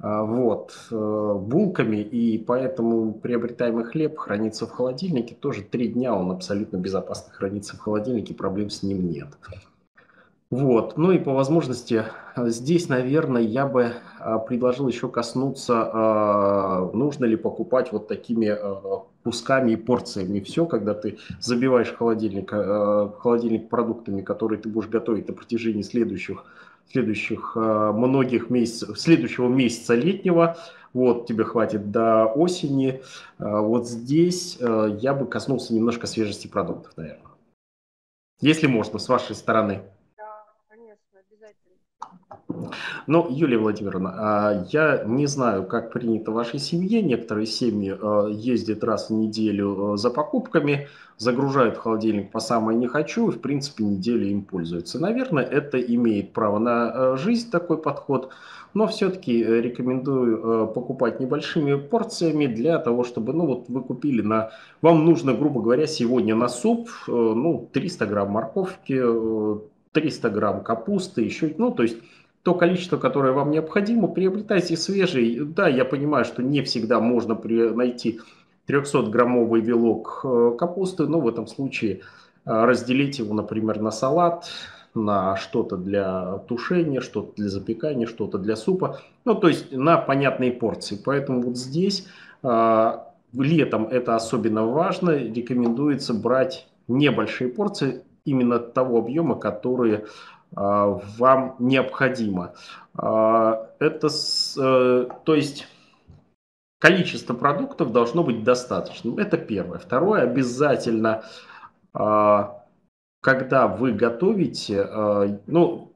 [0.00, 6.32] а, вот, э, булками, и поэтому приобретаемый хлеб хранится в холодильнике тоже три дня, он
[6.32, 9.28] абсолютно безопасно хранится в холодильнике, проблем с ним нет.
[10.52, 12.04] Вот, ну и по возможности
[12.36, 18.56] э, здесь, наверное, я бы э, предложил еще коснуться, нужно ли покупать вот такими
[19.24, 25.34] кусками и порциями все, когда ты забиваешь холодильник, холодильник продуктами, которые ты будешь готовить на
[25.34, 26.44] протяжении следующих
[26.90, 30.56] следующих э, многих месяцев, следующего месяца летнего,
[30.92, 33.02] вот тебе хватит до осени.
[33.38, 37.32] Э, вот здесь э, я бы коснулся немножко свежести продуктов, наверное.
[38.40, 39.82] Если можно, с вашей стороны.
[43.06, 47.02] Ну, Юлия Владимировна, а я не знаю, как принято в вашей семье.
[47.02, 47.96] Некоторые семьи
[48.32, 50.88] ездят раз в неделю за покупками–
[51.22, 54.98] загружают в холодильник по самое не хочу, и в принципе неделю им пользуются.
[54.98, 58.30] Наверное, это имеет право на э, жизнь такой подход,
[58.74, 64.20] но все-таки э, рекомендую э, покупать небольшими порциями для того, чтобы, ну вот вы купили
[64.20, 69.00] на, вам нужно, грубо говоря, сегодня на суп, ну 300 грамм морковки,
[69.92, 71.98] 300 грамм капусты, еще, ну то есть
[72.42, 75.40] то количество, которое вам необходимо, приобретайте свежий.
[75.40, 77.40] Да, я понимаю, что не всегда можно
[77.74, 78.20] найти
[78.68, 82.00] 300-граммовый вилок э, капусты, ну, в этом случае э,
[82.44, 84.46] разделить его, например, на салат,
[84.94, 90.52] на что-то для тушения, что-то для запекания, что-то для супа, ну, то есть на понятные
[90.52, 91.00] порции.
[91.02, 92.06] Поэтому вот здесь
[92.42, 92.92] э,
[93.32, 100.06] летом это особенно важно, рекомендуется брать небольшие порции именно того объема, которые
[100.54, 102.54] вам необходимо.
[102.94, 104.08] Это,
[104.58, 105.66] то есть
[106.82, 109.18] количество продуктов должно быть достаточным.
[109.18, 109.78] Это первое.
[109.78, 111.22] Второе, обязательно,
[111.94, 112.64] а,
[113.20, 115.92] когда вы готовите, а, ну,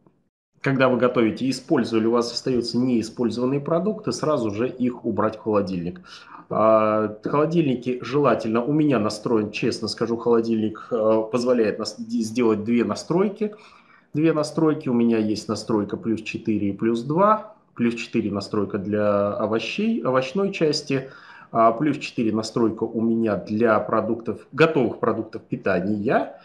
[0.60, 6.02] когда вы готовите, использовали, у вас остаются неиспользованные продукты, сразу же их убрать в холодильник.
[6.50, 10.88] А, холодильники желательно, у меня настроен, честно скажу, холодильник
[11.32, 13.56] позволяет сделать две настройки.
[14.16, 19.34] Две настройки, у меня есть настройка плюс 4 и плюс 2 плюс 4 настройка для
[19.34, 21.10] овощей, овощной части,
[21.52, 26.40] а плюс 4 настройка у меня для продуктов, готовых продуктов питания,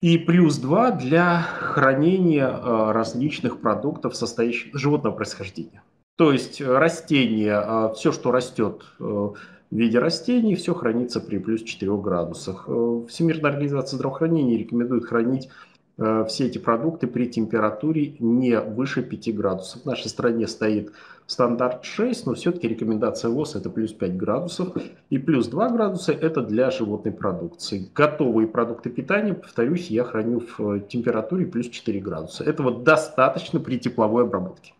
[0.00, 5.82] и плюс 2 для хранения а, различных продуктов, состоящих животного происхождения.
[6.16, 9.36] То есть э, растения, а, все, что растет э, в
[9.72, 12.66] виде растений, все хранится при плюс 4 градусах.
[12.68, 15.48] Э, Всемирная организация здравоохранения рекомендует хранить
[15.96, 19.82] все эти продукты при температуре не выше 5 градусов.
[19.82, 20.92] В нашей стране стоит
[21.26, 24.76] стандарт 6, но все-таки рекомендация ВОЗ это плюс 5 градусов.
[25.10, 27.88] И плюс 2 градуса это для животной продукции.
[27.94, 32.44] Готовые продукты питания, повторюсь, я храню в температуре плюс 4 градуса.
[32.44, 34.72] Этого достаточно при тепловой обработке.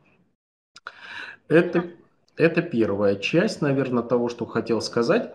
[1.49, 1.85] Это,
[2.37, 5.35] это первая часть, наверное, того, что хотел сказать.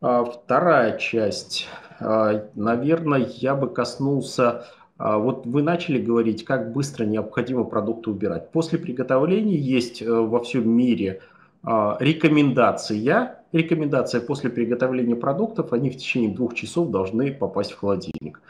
[0.00, 1.66] А вторая часть,
[1.98, 4.66] а, наверное, я бы коснулся
[4.98, 8.50] вот вы начали говорить, как быстро необходимо продукты убирать.
[8.52, 11.20] После приготовления есть э, во всем мире
[11.64, 18.40] а, рекомендация, рекомендация после приготовления продуктов, они в течение двух часов должны попасть в холодильник.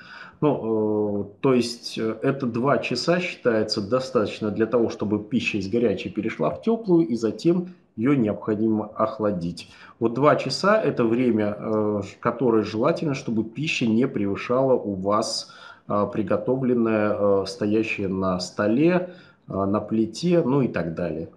[0.43, 5.69] Ну, э, то есть э, это два часа считается достаточно для того, чтобы пища из
[5.69, 9.71] горячей перешла в теплую и затем ее необходимо охладить.
[9.99, 15.55] Вот два часа это время, которое желательно, чтобы пища не превышала у вас
[15.87, 19.15] приготовленная, стоящая на столе,
[19.49, 21.29] на плите, ну и так далее.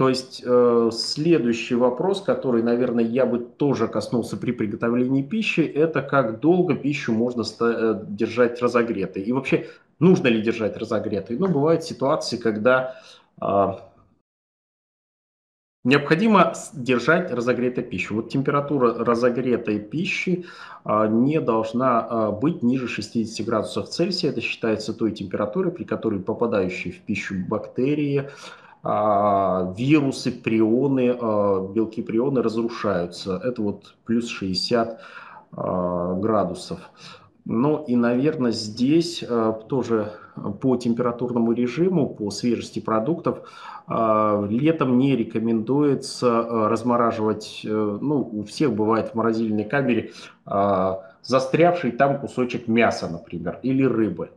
[0.00, 6.00] То есть э, следующий вопрос, который, наверное, я бы тоже коснулся при приготовлении пищи, это
[6.00, 9.24] как долго пищу можно э, держать разогретой.
[9.24, 9.66] И вообще,
[9.98, 11.36] нужно ли держать разогретой?
[11.36, 12.94] Ну, бывают ситуации, когда
[15.84, 18.16] необходимо держать разогретой пищу.
[18.16, 20.44] Вот температура разогретой пищи
[20.84, 24.30] э, не должна э, быть ниже 60 градусов Цельсия.
[24.30, 28.28] Это считается той температурой, при которой попадающие в пищу бактерии,
[28.82, 33.40] а, вирусы, прионы, а, белки прионы разрушаются.
[33.44, 35.00] Это вот плюс 60
[35.52, 36.78] а, градусов.
[37.44, 39.24] Ну и, наверное, здесь
[39.68, 40.12] тоже
[40.60, 43.48] по температурному режиму, по свежести продуктов,
[43.88, 50.12] летом не рекомендуется размораживать, э, ну, у всех бывает в морозильной камере
[51.22, 54.30] застрявший там кусочек мяса, например, или рыбы.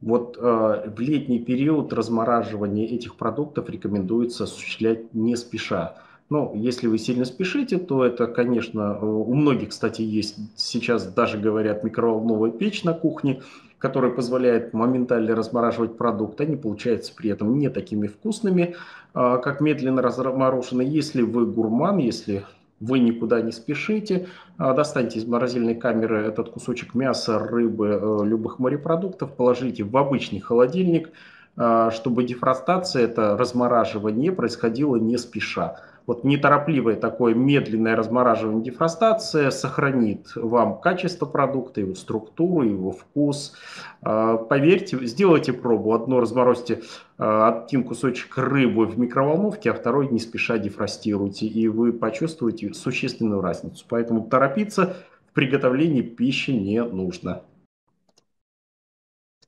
[0.00, 5.96] Вот э, в летний период размораживания этих продуктов рекомендуется осуществлять не спеша.
[6.30, 11.84] Ну, если вы сильно спешите, то это, конечно, у многих, кстати, есть сейчас даже говорят
[11.84, 13.42] микроволновая печь на кухне,
[13.80, 16.40] которая позволяет моментально размораживать продукт.
[16.40, 18.76] Они получаются при этом не такими вкусными,
[19.14, 20.86] э, как медленно размороженные.
[20.86, 22.44] Если вы гурман, если
[22.78, 28.58] вы никуда не спешите, а, достаньте из морозильной камеры этот кусочек мяса, рыбы, э, любых
[28.58, 31.10] морепродуктов, положите в обычный холодильник,
[31.56, 35.76] а, чтобы дефростация, это размораживание происходило не спеша.
[36.10, 43.56] Вот неторопливое такое медленное размораживание дефростация сохранит вам качество продукта, его структуру, его вкус.
[44.02, 45.94] А, поверьте, сделайте пробу.
[45.94, 46.82] Одно разморозьте
[47.16, 53.40] а, один кусочек рыбы в микроволновке, а второй не спеша дефростируйте, и вы почувствуете существенную
[53.40, 53.86] разницу.
[53.88, 54.96] Поэтому торопиться
[55.28, 57.44] в приготовлении пищи не нужно.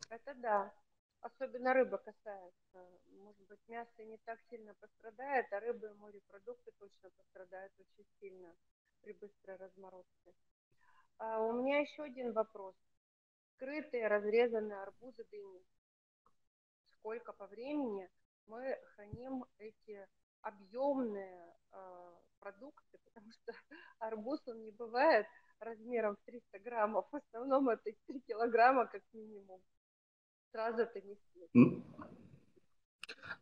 [0.08, 0.70] Это да.
[1.22, 2.78] Особенно рыба касается
[3.52, 8.54] быть, мясо не так сильно пострадает, а рыба и морепродукты точно пострадают очень сильно
[9.02, 10.34] при быстрой разморозке.
[11.18, 12.74] А у меня еще один вопрос.
[13.54, 15.62] Скрытые, разрезанные арбузы, дыни.
[16.98, 18.08] Сколько по времени
[18.46, 20.08] мы храним эти
[20.40, 23.52] объемные э, продукты, потому что
[23.98, 25.26] арбуз, он не бывает
[25.58, 29.60] размером в 300 граммов, в основном это 3 килограмма как минимум.
[30.52, 31.52] Сразу это не съесть.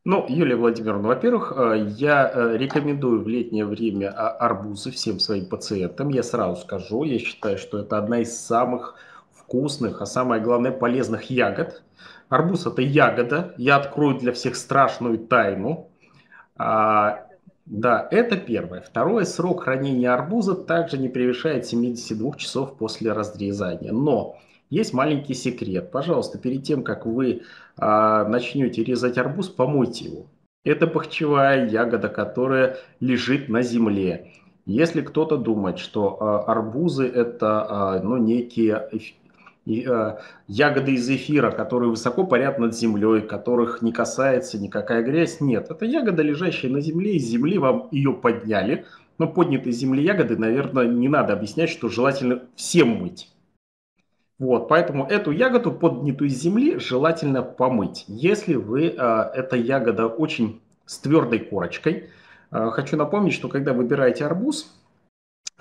[0.04, 5.44] Ну, Юлия Владимировна, во-первых, э, я э, рекомендую в летнее время а, арбузы всем своим
[5.44, 6.08] пациентам.
[6.08, 8.94] Я сразу скажу, я считаю, что это одна из самых
[9.34, 11.82] вкусных, а самое главное полезных ягод.
[12.30, 13.54] Арбуз это ягода.
[13.58, 15.90] Я открою для всех страшную тайну.
[16.56, 17.26] А,
[17.66, 18.80] да, это первое.
[18.80, 23.92] Второе, срок хранения арбуза также не превышает 72 часов после разрезания.
[23.92, 24.38] Но
[24.70, 25.90] есть маленький секрет.
[25.90, 27.42] Пожалуйста, перед тем, как вы
[27.76, 30.26] а, начнете резать арбуз, помойте его.
[30.64, 34.32] Это пахчевая ягода, которая лежит на земле.
[34.66, 38.88] Если кто-то думает, что а, арбузы это а, ну, некие
[39.66, 40.16] и, э,
[40.48, 45.40] ягоды из эфира, которые высоко парят над землей, которых не касается никакая грязь.
[45.40, 48.86] Нет, это ягода, лежащая на земле, из земли вам ее подняли.
[49.18, 53.28] Но поднятые из земли ягоды, наверное, не надо объяснять, что желательно всем мыть.
[54.40, 58.04] Вот, поэтому эту ягоду, поднятую из земли, желательно помыть.
[58.08, 62.08] Если вы, э, эта ягода очень с твердой корочкой,
[62.50, 64.74] э, хочу напомнить, что когда выбираете арбуз,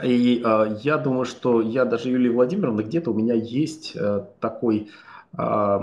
[0.02, 4.90] и э, я думаю, что я даже, Юлия Владимировна, где-то у меня есть э, такой
[5.38, 5.80] Э,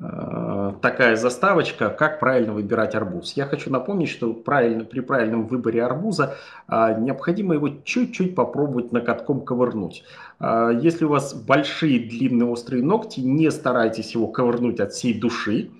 [0.00, 3.32] такая заставочка, как правильно выбирать арбуз.
[3.34, 9.40] Я хочу напомнить, что правильно, при правильном выборе арбуза а, необходимо его чуть-чуть попробовать накатком
[9.40, 10.04] ковырнуть.
[10.38, 15.70] А, если у вас большие длинные острые ногти, не старайтесь его ковырнуть от всей души,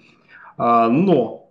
[0.57, 1.49] а, но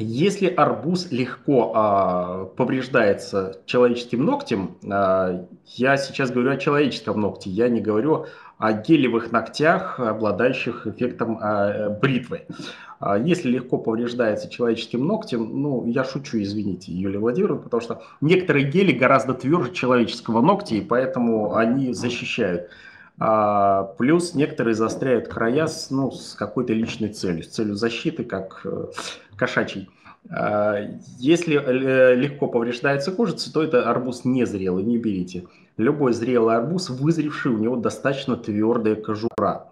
[0.00, 7.68] если арбуз легко а, повреждается человеческим ногтем, а, я сейчас говорю о человеческом ногте, я
[7.68, 8.26] не говорю
[8.60, 12.42] гелевых ногтях, обладающих эффектом а, бритвы.
[12.98, 18.66] А, если легко повреждается человеческим ногтем, ну, я шучу, извините, Юлия Владимировна, потому что некоторые
[18.66, 22.68] гели гораздо тверже человеческого ногтя, и поэтому они защищают.
[23.20, 28.60] А, плюс некоторые заостряют края с, ну, с какой-то личной целью, с целью защиты, как
[28.64, 28.86] э,
[29.36, 29.88] кошачий
[31.18, 35.44] Если легко повреждается кожица, то это арбуз незрелый, не берите.
[35.78, 39.70] Любой зрелый арбуз, вызревший, у него достаточно твердая кожура.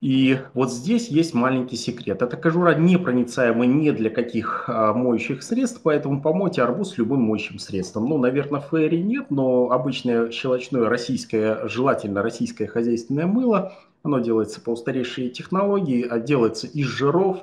[0.00, 2.22] И вот здесь есть маленький секрет.
[2.22, 8.06] Эта кожура непроницаема ни для каких а, моющих средств, поэтому помойте арбуз любым моющим средством.
[8.06, 13.72] Ну, наверное, фэри нет, но обычное щелочное российское, желательно российское хозяйственное мыло,
[14.04, 17.38] оно делается по устаревшей технологии, а делается из жиров.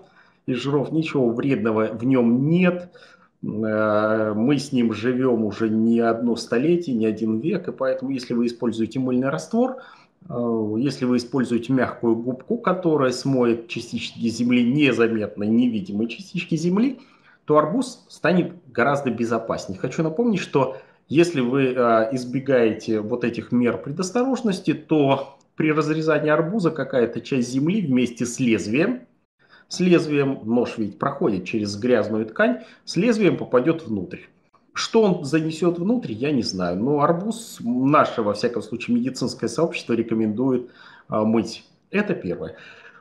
[0.45, 2.91] Из жиров ничего вредного в нем нет.
[3.45, 8.33] Э, мы с ним живем уже не одно столетие, не один век, и поэтому, если
[8.33, 9.77] вы используете мыльный раствор–
[10.29, 16.99] Э, если вы используете мягкую губку, которая смоет частички земли, незаметные, невидимые частички земли,
[17.45, 19.79] то арбуз станет гораздо безопаснее.
[19.79, 20.77] Хочу напомнить, что
[21.07, 27.81] если вы э, избегаете вот этих мер предосторожности, то при разрезании арбуза какая-то часть земли
[27.81, 29.01] вместе с лезвием,
[29.67, 34.19] с лезвием, нож ведь проходит через грязную ткань, с лезвием попадет внутрь.
[34.73, 36.77] Что он занесет внутрь, я не знаю.
[36.77, 40.69] Но арбуз наше, во всяком случае, медицинское сообщество рекомендует
[41.07, 41.65] а, мыть.
[41.91, 42.57] Это первое.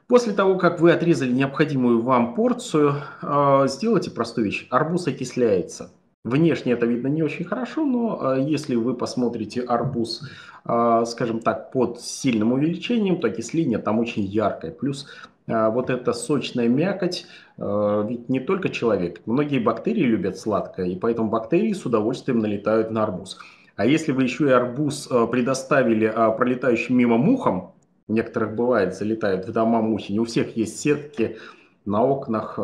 [0.06, 4.66] После того, как вы отрезали необходимую вам порцию, э, сделайте простую вещь.
[4.70, 5.90] Арбуз окисляется.
[6.24, 10.22] Внешне это видно не очень хорошо, но э, если вы посмотрите арбуз,
[10.66, 14.70] э, скажем так, под сильным увеличением, то окисление там очень яркое.
[14.70, 17.26] Плюс а, вот эта сочная мякоть,
[17.58, 22.90] а, ведь не только человек, многие бактерии любят сладкое, и поэтому бактерии с удовольствием налетают
[22.90, 23.38] на арбуз.
[23.76, 27.72] А если вы еще и арбуз а, предоставили пролетающим мимо мухам,
[28.06, 31.38] у некоторых бывает, залетают в дома мухи, не у всех есть сетки
[31.86, 32.58] на окнах,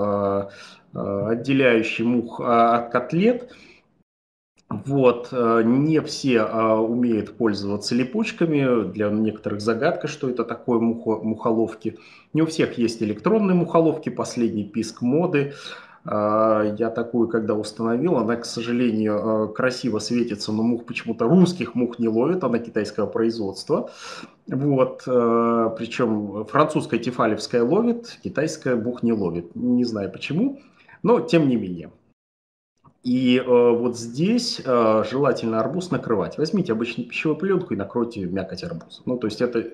[0.93, 3.51] отделяющие мух от котлет,
[4.71, 11.21] вот, э, не все а, умеют пользоваться липучками, для некоторых загадка, что это такое мухо,
[11.25, 11.99] мухоловки.
[12.35, 15.55] Не у всех есть электронные мухоловки, последний писк моды.
[16.05, 21.75] А, я такую, когда установил, она, к сожалению, а, красиво светится, но мух почему-то русских
[21.75, 23.91] мух не ловит, она китайского производства.
[24.47, 29.57] Вот, причем французская тефалевская ловит, китайская мух не ловит.
[29.57, 30.61] Не знаю почему,
[31.03, 31.91] но тем не менее.
[33.03, 36.37] И э, вот здесь э, желательно арбуз накрывать.
[36.37, 39.01] Возьмите обычную пищевую пленку и накройте мякоть арбуза.
[39.07, 39.69] Ну, то есть это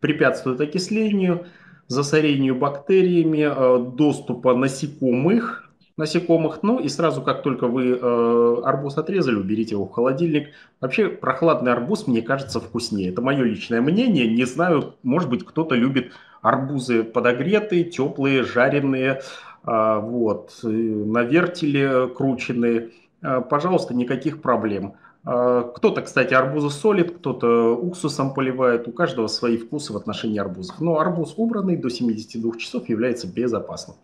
[0.00, 1.46] препятствует окислению,
[1.86, 6.64] засорению бактериями, э, доступа насекомых, насекомых.
[6.64, 10.48] Ну и сразу, как только вы э, арбуз отрезали, уберите его в холодильник.
[10.80, 13.10] Вообще прохладный арбуз, мне кажется, вкуснее.
[13.10, 14.26] Это мое личное мнение.
[14.26, 19.22] Не знаю, может быть, кто-то любит арбузы подогретые, теплые, жареные.
[19.64, 22.90] А, вот, на вертеле крученные,
[23.22, 24.94] а, пожалуйста, никаких проблем.
[25.24, 30.80] А, кто-то, кстати, арбузы солит, кто-то уксусом поливает, у каждого свои вкусы в отношении арбузов.
[30.80, 33.96] Но арбуз убранный до 72 часов является безопасным.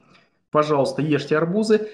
[0.51, 1.89] Пожалуйста, ешьте арбузы.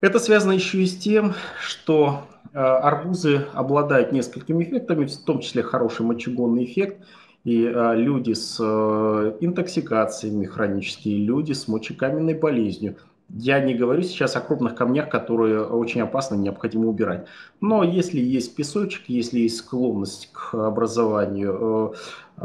[0.00, 6.06] Это связано еще и с тем, что арбузы обладают несколькими эффектами, в том числе хороший
[6.06, 7.04] мочегонный эффект–
[7.44, 12.96] и а, люди с а, интоксикациями хронические, люди с мочекаменной болезнью.
[13.32, 17.26] Я не говорю сейчас о крупных камнях, которые очень опасно, необходимо убирать.
[17.60, 21.94] Но если есть песочек, если есть склонность к образованию
[22.38, 22.42] э,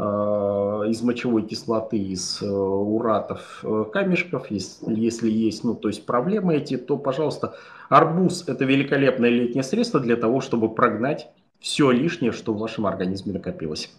[0.88, 6.54] из мочевой кислоты, из э, уратов, э, камешков, если, если есть, ну, то есть проблемы
[6.54, 7.56] эти, то, пожалуйста,
[7.88, 11.28] арбуз– это великолепное летнее средство для того, чтобы прогнать
[11.58, 13.90] все лишнее, что в вашем организме накопилось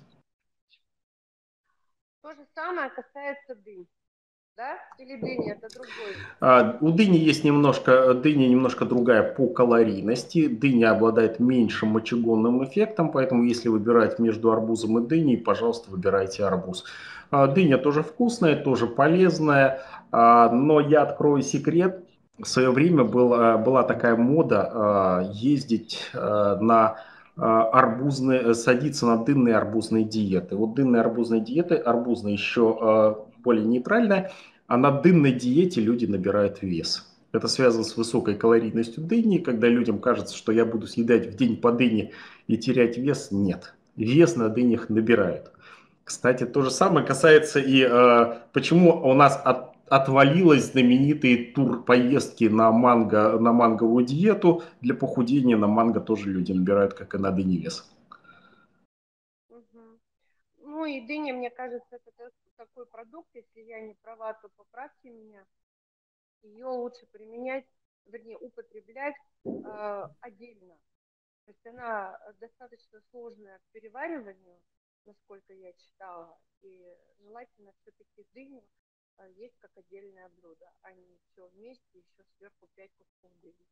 [2.58, 3.88] самое касается дынь.
[4.58, 4.78] Да?
[4.98, 6.16] Или дыни это другой?
[6.42, 10.48] А, у дыни есть немножко, дыня немножко другая по калорийности.
[10.48, 16.86] Дыня обладает меньшим мочегонным эффектом, поэтому если выбирать между арбузом и дыней, пожалуйста, выбирайте арбуз.
[17.30, 22.04] А, дыня тоже вкусная, тоже полезная, а, но я открою секрет.
[22.40, 26.98] В свое время была, была такая мода а, ездить а, на
[27.38, 30.56] арбузные, э, садиться на дынные арбузные диеты.
[30.56, 34.32] Вот дынные арбузные диеты, арбузная еще а, более нейтральная,
[34.66, 37.08] а на дынной диете люди набирают вес.
[37.32, 41.58] Это связано с высокой калорийностью дыни, когда людям кажется, что я буду съедать в день
[41.58, 42.12] по дыне
[42.48, 43.30] и терять вес.
[43.32, 45.52] Нет, вес на дынях набирают.
[46.04, 52.72] Кстати, то же самое касается и э, почему у нас от отвалилась знаменитые тур-поездки на
[52.72, 54.64] манго, на манговую диету.
[54.82, 57.90] Для похудения на манго тоже люди набирают, как и на дыне вес.
[60.60, 65.46] Ну и дыня, мне кажется, это такой продукт, если я не права, то поправьте меня.
[66.44, 67.66] Ее лучше применять,
[68.06, 69.16] вернее, употреблять
[69.46, 70.76] э, отдельно.
[71.46, 74.60] То есть она достаточно сложная к перевариванию,
[75.06, 76.86] насколько я читала, и
[77.24, 78.62] желательно все-таки дыню
[79.26, 83.66] есть как отдельное блюдо, а не все вместе, еще сверху 5 кусков дыни.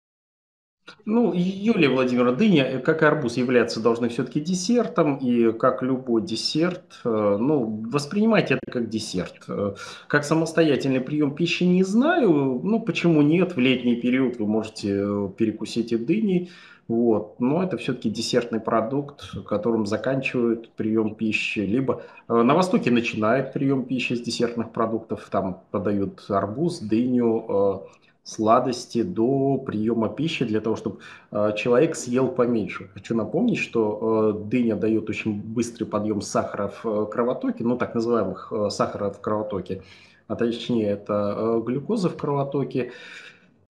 [1.05, 6.21] Ну, Юлия Владимировна, дыня, э, как и арбуз, являются должны все-таки десертом, и как любой
[6.23, 9.43] десерт, э, ну, воспринимайте это как десерт.
[9.47, 9.75] Э,
[10.07, 15.91] как самостоятельный прием пищи не знаю, ну, почему нет, в летний период вы можете перекусить
[15.91, 16.51] и дыней,
[16.87, 17.39] вот.
[17.39, 21.59] Но это все-таки десертный продукт, которым заканчивают прием пищи.
[21.59, 27.83] Либо на Востоке начинают прием пищи с десертных продуктов, там подают арбуз, дыню,
[28.25, 30.97] сладости до приема пищи для того, чтобы
[31.31, 32.89] э, человек съел поменьше.
[32.93, 37.93] Хочу напомнить, что э, дыня дает очень быстрый подъем сахара в э, кровотоке, ну так
[37.93, 39.83] называемых э, сахара в кровотоке,
[40.27, 42.91] а точнее это э, глюкоза в кровотоке.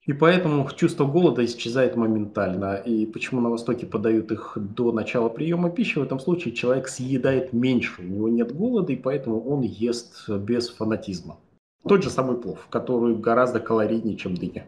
[0.06, 2.76] И поэтому чувство голода исчезает моментально.
[2.76, 5.98] И почему на Востоке подают их до начала приема пищи?
[5.98, 10.70] В этом случае человек съедает меньше, у него нет голода, и поэтому он ест без
[10.70, 11.40] фанатизма.
[11.88, 14.68] Тот же самый плов, который гораздо калорийнее, чем дыня.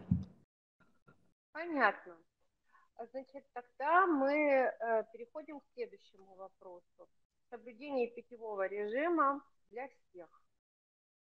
[1.52, 2.16] Понятно.
[3.12, 7.08] Значит, тогда мы э, переходим к следующему вопросу.
[7.50, 10.28] Соблюдение питьевого режима для всех.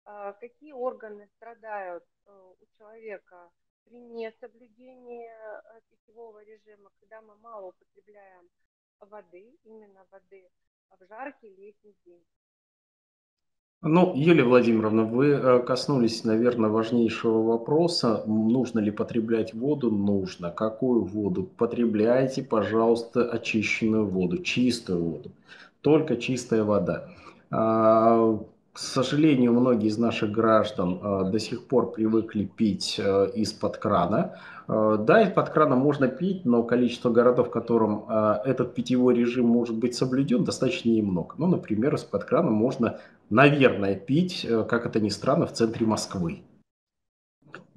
[0.05, 3.49] Э, какие органы страдают э, у человека
[3.89, 8.49] при несоблюдении э, питьевого режима, когда мы мало употребляем
[8.99, 10.49] воды, именно воды,
[10.89, 12.23] в жаркий летний день?
[13.81, 18.23] Ну, Юлия Владимировна, вы э, коснулись, наверное, важнейшего вопроса.
[18.25, 19.91] Нужно ли потреблять воду?
[19.91, 20.49] Нужно.
[20.51, 21.43] Какую воду?
[21.43, 25.31] Потребляйте, пожалуйста, очищенную воду, чистую воду.
[25.81, 27.09] Только чистая вода.
[28.77, 34.35] К сожалению, многие из наших граждан э, до сих пор привыкли пить э, из-под крана.
[34.67, 38.05] Э, да, из-под крана можно пить, но количество городов, в котором
[38.45, 41.33] этот питьевой режим может быть соблюден, достаточно немного.
[41.39, 42.99] Ну, например, из-под крана можно,
[43.31, 46.43] наверное, пить, как это ни странно, в центре Москвы.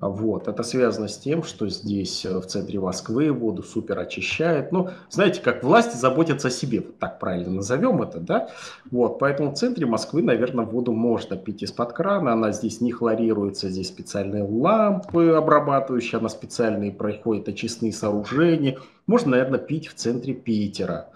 [0.01, 0.49] Вот.
[0.49, 4.73] Это связано с тем, что здесь э, в центре Москвы воду супер очищают.
[4.73, 8.49] Ну, знаете, как власти заботятся о себе, вот так правильно назовем это, да?
[8.91, 13.69] Вот, поэтому в центре Москвы, наверное, воду можно пить из-под крана, она здесь не хлорируется,
[13.69, 18.79] здесь специальные лампы обрабатывающие, она специальные проходит очистные сооружения.
[19.07, 21.10] Можно, наверное, пить в центре Питера.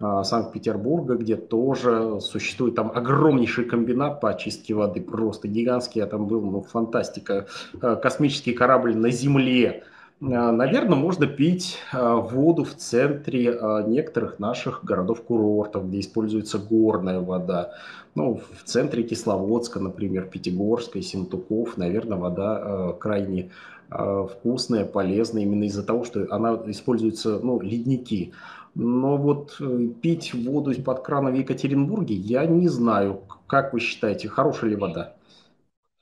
[0.00, 6.26] А, Санкт-Петербурга, где тоже существует там огромнейший комбинат по очистке воды, просто гигантский, я там
[6.26, 7.46] был, ну, фантастика,
[7.82, 9.84] а, космический корабль на Земле.
[10.22, 17.72] А, Наверное, можно пить воду в центре некоторых наших городов-курортов, где используется горная вода.
[18.14, 23.50] Ну, в центре Кисловодска, например, Пятигорска, Синтуков, наверное, вода крайне
[23.88, 28.32] вкусная, полезная, именно из-за того, что она используется, ну, ледники.
[28.74, 33.26] Но вот э, пить воду из-под крана в Екатеринбурге, я не знаю.
[33.48, 35.16] Как вы считаете, хорошая ли вода?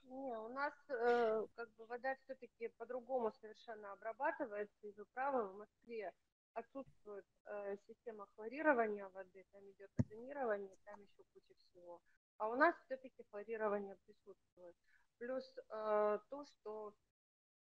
[0.05, 4.87] Не, у нас э, как бы вода все-таки по-другому совершенно обрабатывается.
[4.87, 6.13] И вы правы, в Москве
[6.53, 12.01] отсутствует э, система хлорирования воды, там идет озонирование, там еще куча всего.
[12.37, 14.77] А у нас все-таки хлорирование присутствует.
[15.19, 16.93] Плюс э, то, что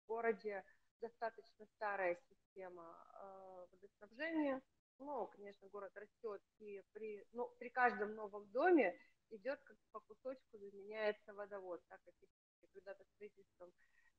[0.03, 0.63] в городе
[1.01, 4.61] достаточно старая система э, водоснабжения,
[4.99, 8.97] ну, конечно, город растет, и при, ну, при каждом новом доме
[9.29, 13.71] идет как по кусочку заменяется водовод, так как я когда-то строительством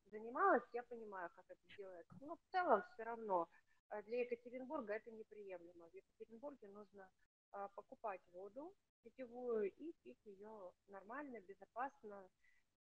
[0.06, 2.16] занималась, я понимаю, как это делается.
[2.20, 3.48] Но в целом все равно
[3.88, 5.88] а, для Екатеринбурга это неприемлемо.
[5.88, 7.08] В Екатеринбурге нужно
[7.52, 12.28] а, покупать воду питьевую и пить ее нормально, безопасно,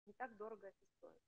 [0.05, 1.23] не так дорого это стоит.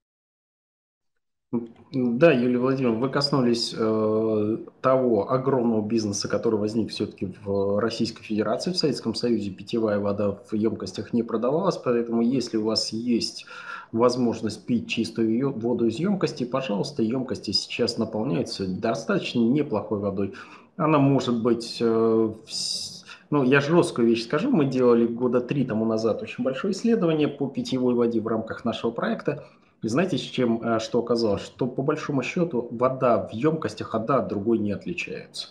[1.51, 8.71] Да, Юлия Владимировна, вы коснулись э, того огромного бизнеса, который возник все-таки в Российской Федерации,
[8.71, 13.47] в Советском Союзе питьевая вода в емкостях не продавалась, поэтому если у вас есть
[13.91, 20.35] возможность пить чистую воду из емкости, пожалуйста, емкости сейчас наполняются достаточно неплохой водой.
[20.77, 21.79] Она может быть...
[21.81, 22.31] Э,
[23.31, 27.47] ну, я жесткую вещь скажу, мы делали года три тому назад очень большое исследование по
[27.47, 29.45] питьевой воде в рамках нашего проекта.
[29.81, 31.43] И знаете, с чем э, что оказалось?
[31.43, 35.49] Что по большому счету вода в емкостях одна от другой не отличается.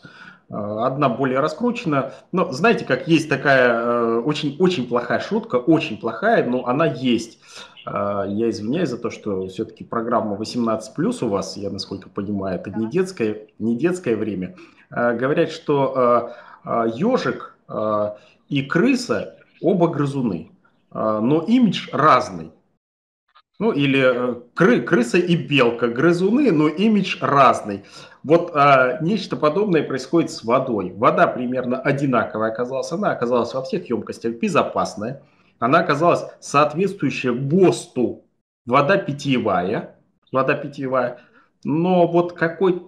[0.51, 2.12] Э, одна более раскручена.
[2.33, 7.39] Но знаете, как есть такая очень-очень э, плохая шутка, очень плохая, но она есть.
[7.87, 12.70] Я извиняюсь за то, что все-таки программа 18 плюс у вас, я насколько понимаю, это
[12.70, 14.57] не детское, не детское время.
[14.91, 16.35] Говорят, что
[16.66, 17.57] ежик
[18.51, 20.51] и крыса оба грызуны,
[20.93, 22.53] но имидж разный.
[23.59, 27.84] Ну или э, кры, крыса и белка, грызуны, но имидж разный.
[28.22, 30.92] Вот а, нечто подобное происходит с водой.
[30.94, 32.92] Вода примерно одинаковая оказалась.
[32.92, 35.22] Она оказалась во всех емкостях безопасная.
[35.59, 38.24] Она оказалась соответствующая ГОСТу
[38.68, 39.96] вода питьевая,
[40.30, 41.20] вода питьевая,
[41.64, 42.84] но вот какой-то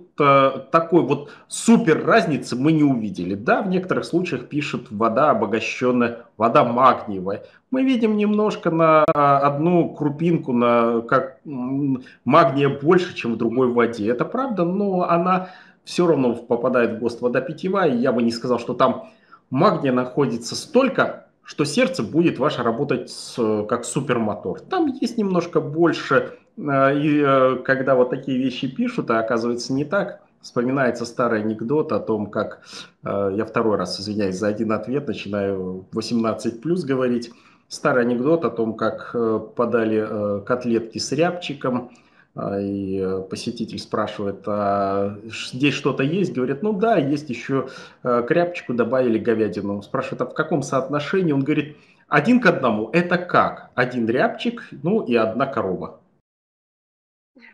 [0.70, 3.34] такой вот супер разницы мы не увидели.
[3.34, 7.44] Да, в некоторых случаях пишет вода обогащенная, вода магниевая.
[7.70, 14.10] Мы видим немножко на одну крупинку, на как магния больше, чем в другой воде.
[14.10, 15.50] Это правда, но она
[15.84, 17.94] все равно попадает в ГОСТ вода питьевая.
[17.94, 19.10] Я бы не сказал, что там
[19.50, 24.60] магния находится столько, что сердце будет ваше работать с, как супермотор.
[24.60, 29.84] Там есть немножко больше, э, и э, когда вот такие вещи пишут, а оказывается не
[29.84, 32.62] так, вспоминается старый анекдот о том, как,
[33.04, 37.32] э, я второй раз извиняюсь за один ответ, начинаю 18 плюс говорить,
[37.68, 39.14] старый анекдот о том, как
[39.54, 41.90] подали котлетки с рябчиком,
[42.36, 45.18] и э, посетитель спрашивает, а
[45.52, 46.32] здесь что-то есть?
[46.32, 47.68] Говорит, ну да, есть еще
[48.02, 49.82] э, к рябчику добавили говядину.
[49.82, 51.32] Спрашивает, а в каком соотношении?
[51.32, 51.76] Он говорит,
[52.08, 52.88] один к одному.
[52.92, 53.70] Это как?
[53.74, 56.00] Один рябчик, ну и одна корова.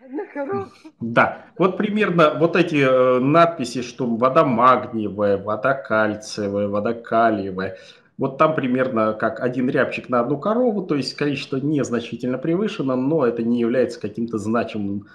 [0.05, 0.69] Одна корова?
[1.01, 7.79] Да, вот примерно вот эти э, надписи, что вода магниевая, вода кальциевая, вода калиевая–
[8.19, 13.27] вот там примерно как один рябчик на одну корову, то есть количество незначительно превышено, но
[13.27, 15.07] это не является каким-то значимым.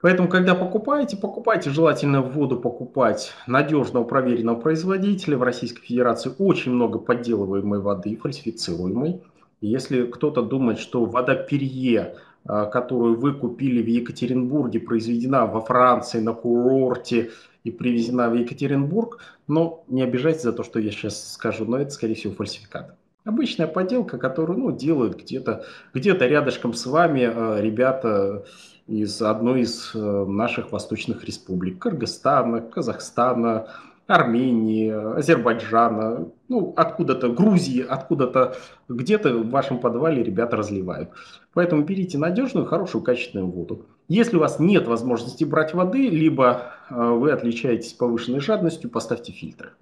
[0.00, 5.36] Поэтому, когда покупаете, покупайте желательно воду покупать надежного проверенного производителя.
[5.36, 9.22] В Российской Федерации очень много подделываемой воды, фальсифицируемой.
[9.60, 12.14] Если кто-то думает, что вода Перье,
[12.44, 17.30] а, которую вы купили в Екатеринбурге, произведена во Франции на курорте,
[17.64, 19.18] и привезена в Екатеринбург,
[19.48, 22.94] но не обижайтесь за то, что я сейчас скажу, но это, скорее всего, фальсификат.
[23.24, 28.44] Обычная подделка, которую ну, делают где-то где, рядышком с вами э, ребята
[28.86, 31.78] из одной из э, наших восточных республик.
[31.78, 33.68] Кыргызстана, Казахстана,
[34.06, 38.56] Армении, Азербайджана, ну, откуда-то, Грузии, откуда-то,
[38.88, 41.10] где-то в вашем подвале ребята разливают.
[41.54, 43.86] Поэтому берите надежную, хорошую, качественную воду.
[44.08, 49.72] Если у вас нет возможности брать воды, либо э, вы отличаетесь повышенной жадностью, поставьте фильтры.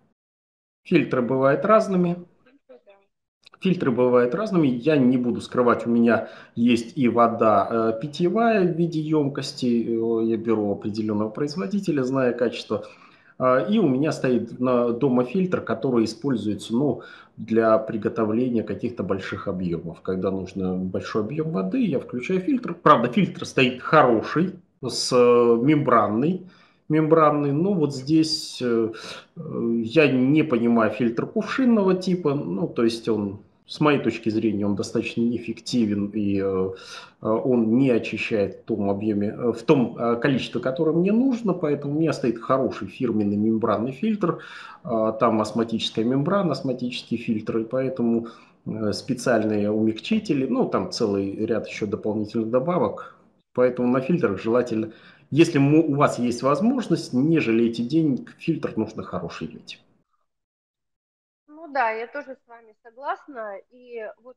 [0.84, 2.24] Фильтры бывают разными.
[3.60, 4.68] Фильтры бывают разными.
[4.68, 9.66] Я не буду скрывать, у меня есть и вода э, питьевая в виде емкости.
[9.66, 12.84] Э, я беру определенного производителя, зная качество.
[13.38, 17.02] А, и у меня стоит дома фильтр, который используется ну,
[17.36, 20.00] для приготовления каких-то больших объемов.
[20.00, 22.74] Когда нужно большой объем воды, я включаю фильтр.
[22.74, 25.16] Правда, фильтр стоит хороший, с э,
[25.62, 26.46] мембранный.
[26.88, 27.52] мембранный.
[27.52, 28.92] Но вот здесь э,
[29.36, 32.34] э, я не понимаю фильтр кувшинного типа.
[32.34, 36.70] Ну, то есть он с моей точки зрения, он достаточно неэффективен и э,
[37.22, 41.96] э, он не очищает в том объеме, э, в том количестве, которое мне нужно, поэтому
[41.96, 44.38] у меня стоит хороший фирменный мембранный фильтр,
[44.84, 48.28] там астматическая мембрана, астматические фильтры, поэтому
[48.92, 53.16] специальные умягчители, ну там целый ряд еще дополнительных добавок,
[53.52, 54.92] поэтому на фильтрах желательно,
[55.32, 59.80] если у вас есть возможность, не жалейте денег, фильтр нужно хороший иметь.
[61.76, 63.58] Да, я тоже с вами согласна.
[63.68, 64.34] И вот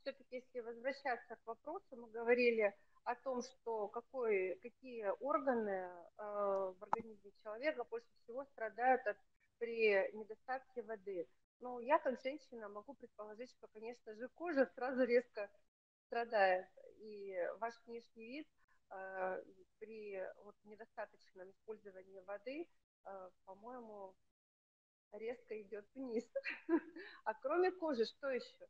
[0.00, 2.74] все-таки, если возвращаться к вопросу, мы говорили
[3.04, 9.18] о том, что какой, какие органы э, в организме человека больше всего страдают от,
[9.58, 11.28] при недостатке воды.
[11.60, 15.50] Ну, я как женщина могу предположить, что, конечно же, кожа сразу резко
[16.06, 16.68] страдает.
[17.00, 18.48] И ваш внешний вид
[18.88, 19.42] э,
[19.78, 22.66] при вот, недостаточном использовании воды,
[23.04, 24.14] э, по-моему,
[25.12, 26.24] резко идет вниз.
[27.24, 28.66] А кроме кожи, что еще?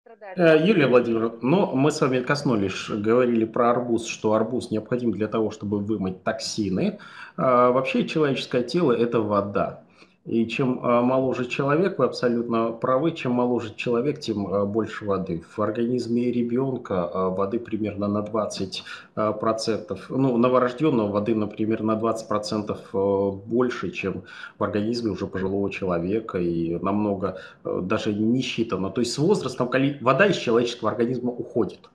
[0.00, 0.38] Страдает?
[0.38, 5.28] Э, Юлия Владимировна, но мы с вами коснулись, говорили про арбуз, что арбуз необходим для
[5.28, 6.98] того, чтобы вымыть токсины.
[7.36, 9.84] А, вообще человеческое тело– это вода.
[10.26, 15.42] И чем а, моложе человек, вы абсолютно правы, чем моложе человек, тем а, больше воды.
[15.56, 23.90] В организме ребенка а, воды примерно на 20%, ну, новорожденного воды, например, на 20% больше,
[23.92, 24.22] чем
[24.58, 28.90] в организме уже пожилого человека, и намного даже не считано.
[28.90, 29.70] То есть с возрастом
[30.02, 31.88] вода из человеческого организма уходит.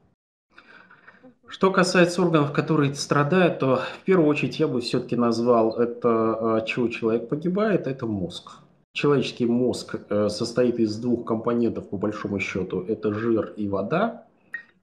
[1.48, 6.66] Что касается органов, которые страдают, то в первую очередь я бы все-таки назвал это, от
[6.66, 8.60] чего человек погибает, это мозг.
[8.93, 14.24] Человеческий мозг э, состоит из двух компонентов, по большому счету, это жир и вода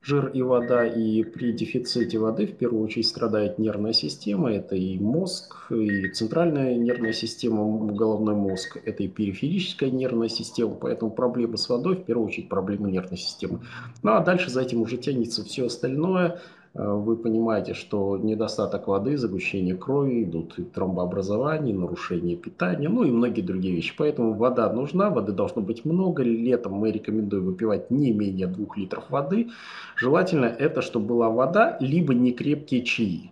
[0.03, 4.99] жир и вода, и при дефиците воды в первую очередь страдает нервная система, это и
[4.99, 11.69] мозг, и центральная нервная система, головной мозг, это и периферическая нервная система, поэтому проблемы с
[11.69, 13.61] водой в первую очередь проблемы нервной системы.
[14.03, 16.41] Ну а дальше за этим уже тянется все остальное,
[16.75, 23.43] вы понимаете, что недостаток воды, загущение крови, идут и тромбообразование, нарушение питания, ну и многие
[23.43, 23.95] другие вещи.
[23.97, 26.23] Поэтому вода нужна, воды должно быть много.
[26.23, 29.49] Летом мы рекомендуем выпивать не менее 2 литров воды.
[29.97, 33.31] Желательно это, чтобы была вода, либо некрепкие чаи.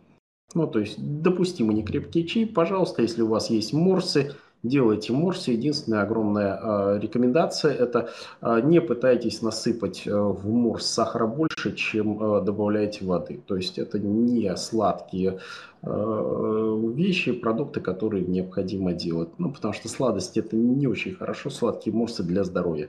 [0.54, 4.32] Ну, то есть допустимо некрепкие чаи, пожалуйста, если у вас есть морсы,
[4.62, 5.52] делайте морсы.
[5.52, 12.22] Единственная огромная э, рекомендация– это э, не пытайтесь насыпать э, в морс сахара больше, чем
[12.22, 13.40] э, добавляете воды.
[13.46, 15.40] То есть это не сладкие
[15.82, 19.30] э, вещи, продукты, которые необходимо делать.
[19.38, 22.88] Ну, потому что сладость– это не очень хорошо, сладкие морсы для здоровья.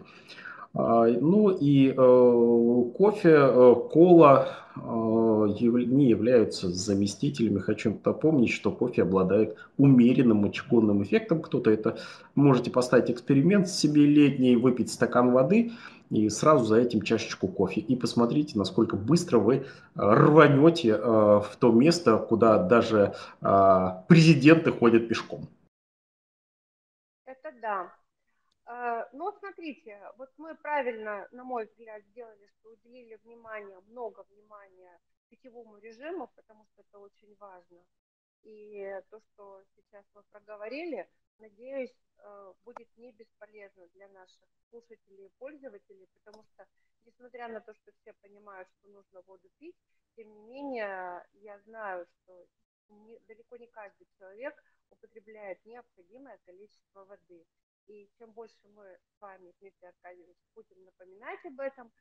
[0.74, 1.94] А, ну и э,
[2.98, 7.60] кофе, э, кола э, не являются заместителями.
[7.60, 11.42] Хочу напомнить, что кофе обладает умеренным мочегонным эффектом.
[11.42, 11.98] Кто-то это
[12.36, 15.74] можете поставить эксперимент себе летний, выпить стакан воды
[16.10, 17.82] и сразу за этим чашечку кофе.
[17.82, 19.66] И посмотрите, насколько быстро вы
[19.96, 25.48] рванете в то место, куда даже президенты ходят пешком.
[27.26, 28.01] Это да.
[28.74, 34.98] А, ну, смотрите, вот мы правильно, на мой взгляд, сделали, что уделили внимание, много внимания
[35.28, 37.84] питьевому режиму, потому что это очень важно.
[38.44, 41.06] И то, что сейчас мы проговорили,
[41.40, 46.66] надеюсь, э, будет не бесполезно для наших слушателей и пользователей, потому что,
[47.04, 49.76] несмотря на то, что все понимают, что нужно воду пить,
[50.16, 52.48] тем не менее, я знаю, что
[52.88, 57.46] не, далеко не каждый человек употребляет необходимое количество воды.
[57.88, 61.92] И чем больше мы с вами, Дмитрий Аркадьевич, будем напоминать об этом,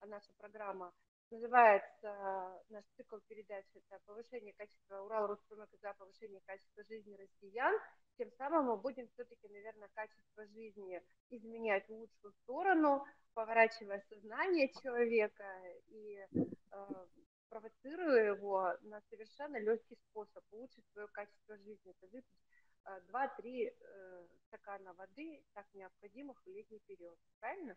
[0.00, 0.92] а наша программа
[1.30, 7.74] называется, наш цикл передач это повышение качества Урал Роспромека за повышение качества жизни россиян,
[8.18, 11.00] тем самым мы будем все-таки, наверное, качество жизни
[11.30, 15.44] изменять в лучшую сторону, поворачивая сознание человека
[15.88, 17.06] и э,
[17.48, 21.92] провоцируя его на совершенно легкий способ улучшить свое качество жизни.
[21.92, 22.40] Это выпить
[23.12, 27.18] 2-3 э, стакана воды, так необходимых в летний период.
[27.40, 27.76] Правильно?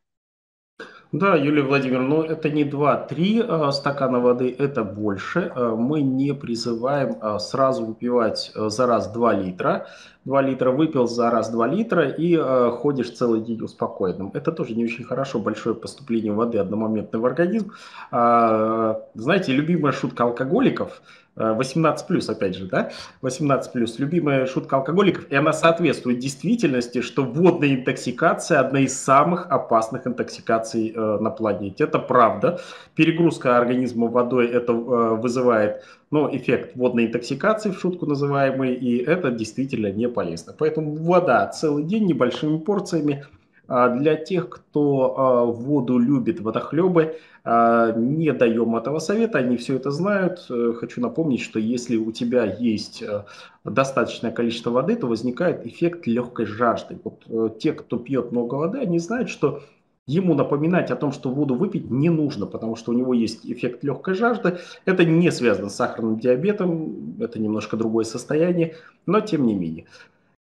[1.11, 5.51] Да, Юлия Владимировна, но это не 2-3 э, стакана воды, это больше.
[5.55, 9.86] Э, мы не призываем э, сразу выпивать за раз 2 литра.
[10.26, 12.36] 2 литра выпил за раз 2 литра и
[12.72, 14.32] ходишь целый день успокоенным.
[14.34, 17.74] Это тоже не очень хорошо, большое поступление воды одномоментно в организм.
[18.09, 21.01] А, знаете, любимая шутка алкоголиков–
[21.36, 27.23] 18 плюс, опять же, да, 18 плюс, любимая шутка алкоголиков, и она соответствует действительности, что
[27.23, 31.86] водная интоксикация одна из самых опасных интоксикаций э, на планете.
[31.86, 32.59] Это правда.
[32.95, 39.31] Перегрузка организма водой это э, вызывает ну, эффект водной интоксикации, в шутку называемый, и это
[39.31, 40.53] действительно не полезно.
[40.57, 43.25] Поэтому вода целый день небольшими порциями–
[43.68, 49.91] для тех, кто а, воду любит, водохлебы, а, не даем этого совета, они все это
[49.91, 50.45] знают.
[50.49, 53.24] Э, хочу напомнить, что если у тебя есть э,
[53.66, 56.97] достаточное количество воды, то возникает эффект легкой жажды.
[57.03, 59.61] Вот э, те, кто пьет много воды, они знают, что
[60.07, 63.84] ему напоминать о том, что воду выпить не нужно, потому что у него есть эффект
[63.84, 64.59] легкой жажды.
[64.86, 69.86] Это не связано с сахарным диабетом, это немножко другое состояние, но тем не менее.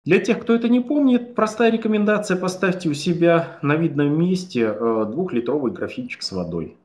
[0.07, 5.07] Для тех, кто это не помнит, простая рекомендация, поставьте у себя на видном месте э,
[5.11, 6.77] двухлитровый графинчик с водой.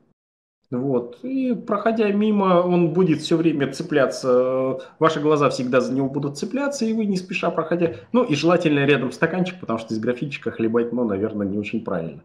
[0.72, 1.18] Вот.
[1.22, 6.84] И проходя мимо, он будет все время цепляться, ваши глаза всегда за него будут цепляться,
[6.84, 10.92] и вы не спеша проходя, ну и желательно рядом стаканчик, потому что из графинчика хлебать,
[10.92, 12.22] ну, наверное, не очень правильно.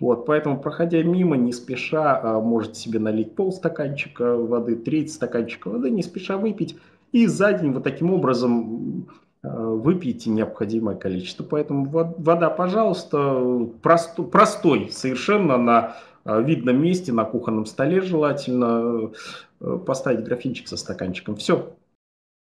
[0.00, 5.90] Вот, поэтому, проходя мимо, не спеша, э, можете себе налить полстаканчика воды, треть стаканчика воды,
[5.90, 6.78] не спеша выпить,
[7.12, 11.44] и за день вот таким образом Э, выпейте необходимое количество.
[11.44, 19.12] Поэтому вода, пожалуйста, просто, простой совершенно на э, видном месте, на кухонном столе желательно
[19.60, 21.36] э, поставить графинчик со стаканчиком.
[21.36, 21.76] Все.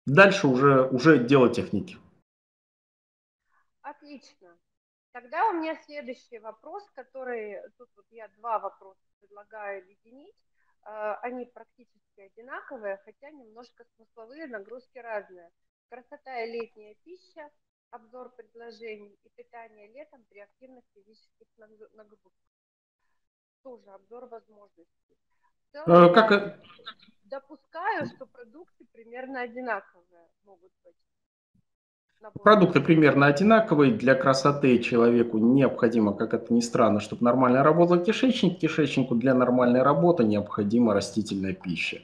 [0.08, 1.98] Дальше уже, уже дело техники.
[3.82, 4.56] Отлично.
[5.12, 10.36] Тогда у меня следующий вопрос, который, тут вот я два вопроса предлагаю объединить.
[10.84, 15.50] Они практически одинаковые, хотя немножко смысловые нагрузки разные.
[15.89, 17.49] Красота и летняя пища,
[17.91, 22.31] обзор предложений и питание летом при активных физических нагрузках.
[23.63, 25.17] Тоже обзор возможностей.
[25.71, 26.59] Целом, э, как...
[27.23, 30.95] допускаю, что продукты примерно одинаковые могут быть.
[32.43, 33.93] Продукты примерно одинаковые.
[33.93, 38.59] Для красоты человеку необходимо, как это ни странно, чтобы нормально работал кишечник.
[38.59, 42.01] Кишечнику для нормальной работы необходима растительная пища.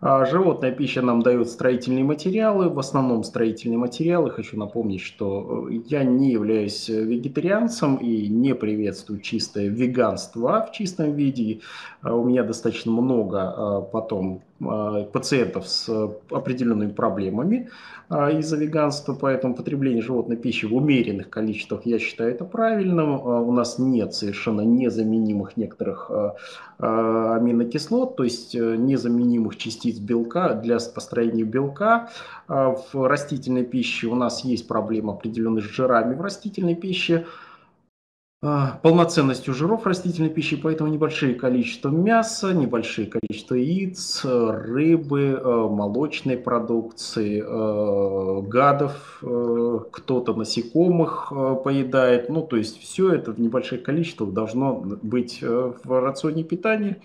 [0.00, 4.30] А животная пища нам дает строительные материалы, в основном строительные материалы.
[4.30, 11.12] Хочу напомнить, что э, я не являюсь вегетарианцем и не приветствую чистое веганство в чистом
[11.12, 11.60] виде.
[12.00, 15.88] А у меня достаточно много а, потом пациентов с
[16.30, 17.70] определенными проблемами
[18.10, 23.24] из-за веганства, поэтому потребление животной пищи в умеренных количествах, я считаю, это правильным.
[23.24, 26.10] У нас нет совершенно незаменимых некоторых
[26.78, 32.10] аминокислот, то есть незаменимых частиц белка для построения белка.
[32.48, 37.49] В растительной пище у нас есть проблема определенных с жирами в растительной пище, а,
[38.40, 47.44] полноценностью жиров растительной пищи, поэтому небольшие количества мяса, небольшие количества яиц, рыбы, э, молочной продукции,
[47.46, 51.30] э, гадов, э, кто-то насекомых
[51.64, 52.30] поедает.
[52.30, 56.96] Ну, то есть все это в небольших количествах должно быть в рационе питания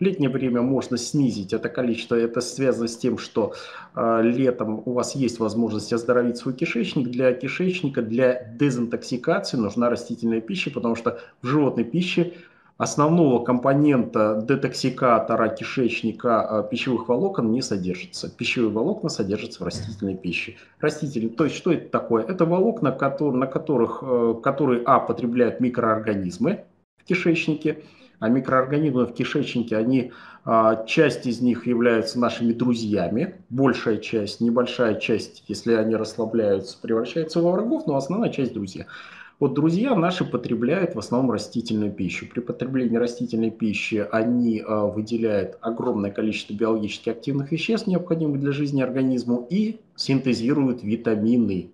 [0.00, 2.14] летнее время можно снизить это количество.
[2.14, 3.54] Это связано с тем, что
[3.94, 7.08] э, летом у вас есть возможность оздоровить свой кишечник.
[7.08, 12.34] Для кишечника, для дезинтоксикации нужна растительная пища, потому что в животной пище
[12.76, 18.28] основного компонента детоксикатора кишечника э, пищевых волокон не содержится.
[18.28, 20.56] Пищевые волокна содержатся в растительной пище.
[20.80, 22.24] Растительные, то есть что это такое?
[22.24, 26.64] Это волокна, на которых, э, которые, а, потребляют микроорганизмы
[26.96, 27.84] в кишечнике,
[28.24, 30.12] а микроорганизмы в кишечнике, они,
[30.46, 37.42] а, часть из них являются нашими друзьями, большая часть, небольшая часть, если они расслабляются, превращается
[37.42, 38.86] во врагов, но основная часть друзья.
[39.40, 42.26] Вот друзья наши потребляют в основном растительную пищу.
[42.26, 48.80] При потреблении растительной пищи они э, выделяют огромное количество биологически активных веществ, необходимых для жизни
[48.80, 51.72] организму, и синтезируют витамины.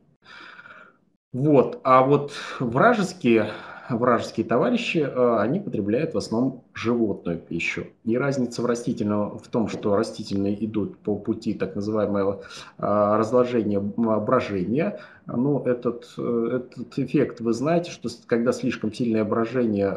[1.32, 1.78] Вот.
[1.84, 3.51] А вот вражеские
[3.91, 7.86] вражеские товарищи, э, они потребляют в основном животную пищу.
[8.05, 12.43] И разница в растительном в том, что растительные идут по пути так называемого
[12.78, 15.01] э, разложения брожения.
[15.26, 19.97] Ну, этот, э, этот эффект вы знаете, что когда слишком сильное брожение,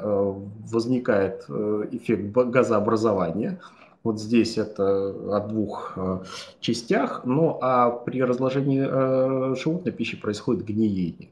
[0.71, 1.45] возникает
[1.91, 3.59] эффект газообразования.
[4.03, 5.97] Вот здесь это о двух
[6.59, 11.29] частях, ну а при разложении животной пищи происходит гниение.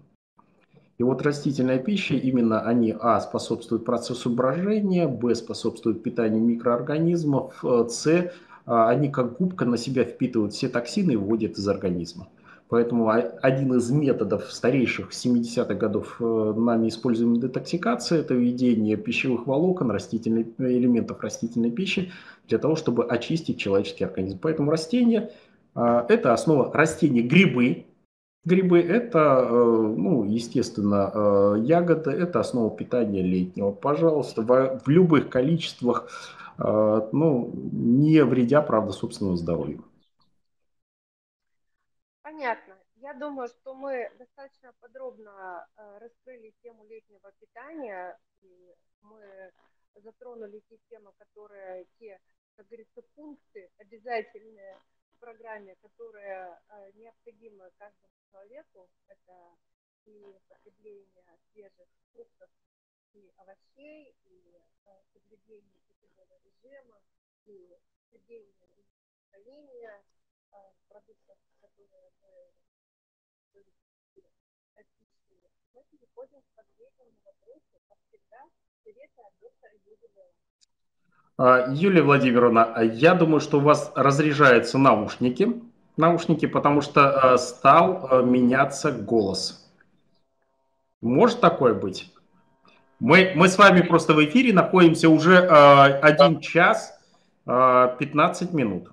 [1.02, 7.86] И вот растительная пища, именно они, а, способствуют процессу брожения, б, способствуют питанию микроорганизмов, э,
[7.90, 8.32] с,
[8.68, 12.28] а, они как губка на себя впитывают все токсины и выводят из организма.
[12.70, 19.90] Поэтому один из методов старейших 70-х годов э, нами используемой детоксикации– это введение пищевых волокон,
[19.90, 22.12] растительных, элементов растительной пищи
[22.48, 24.38] для того, чтобы очистить человеческий организм.
[24.40, 25.32] Поэтому растения
[25.74, 27.86] а,– это основа растения, грибы,
[28.44, 33.72] Грибы– это, э, ну, естественно, э, ягоды, это основа питания летнего.
[33.72, 36.10] Пожалуйста, в, любых количествах,
[36.58, 36.64] э,
[37.12, 39.86] ну, не вредя, правда, собственному здоровью.
[42.24, 42.76] Понятно.
[42.96, 45.68] Я думаю, что мы достаточно подробно
[46.00, 48.18] раскрыли тему летнего питания.
[48.42, 49.22] И мы
[50.04, 52.20] затронули те темы, которые, те,
[52.56, 54.78] как говорится, пункты обязательные
[55.22, 56.60] программе, которые
[56.96, 59.56] необходимы каждому человеку, это
[60.06, 62.50] и потребление свежих фруктов
[63.14, 67.02] и овощей, и э, соблюдение питьевого режима,
[67.46, 67.78] и
[68.10, 70.04] соблюдение
[70.52, 70.58] э,
[70.88, 72.54] продуктов, которые мы.
[75.74, 78.50] Мы переходим к последнему вопросу, как всегда,
[78.84, 80.34] советы от доктора Юрия
[81.38, 85.62] Юлия Владимировна, я думаю, что у вас разряжаются наушники
[85.98, 89.70] наушники, потому что э, стал э, меняться голос.
[91.02, 92.12] Может такое быть?
[93.00, 97.00] Мы, мы с вами просто в эфире находимся уже 1 час
[97.48, 98.92] э, 15 минут.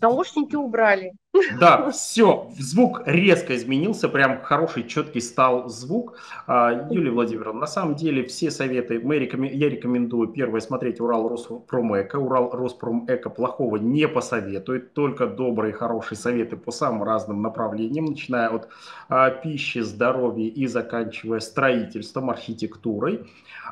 [0.00, 1.12] Наушники убрали.
[1.58, 6.18] Да, все, звук резко изменился, прям хороший, четкий стал звук.
[6.46, 9.52] А, Юлия Владимировна, на самом деле все советы, мы рекомен...
[9.52, 12.16] я рекомендую первое смотреть Урал Роспромэко.
[12.16, 18.68] Урал Роспромэко плохого не посоветует, только добрые, хорошие советы по самым разным направлениям, начиная от
[19.08, 23.26] а, пищи, здоровья и заканчивая строительством, архитектурой.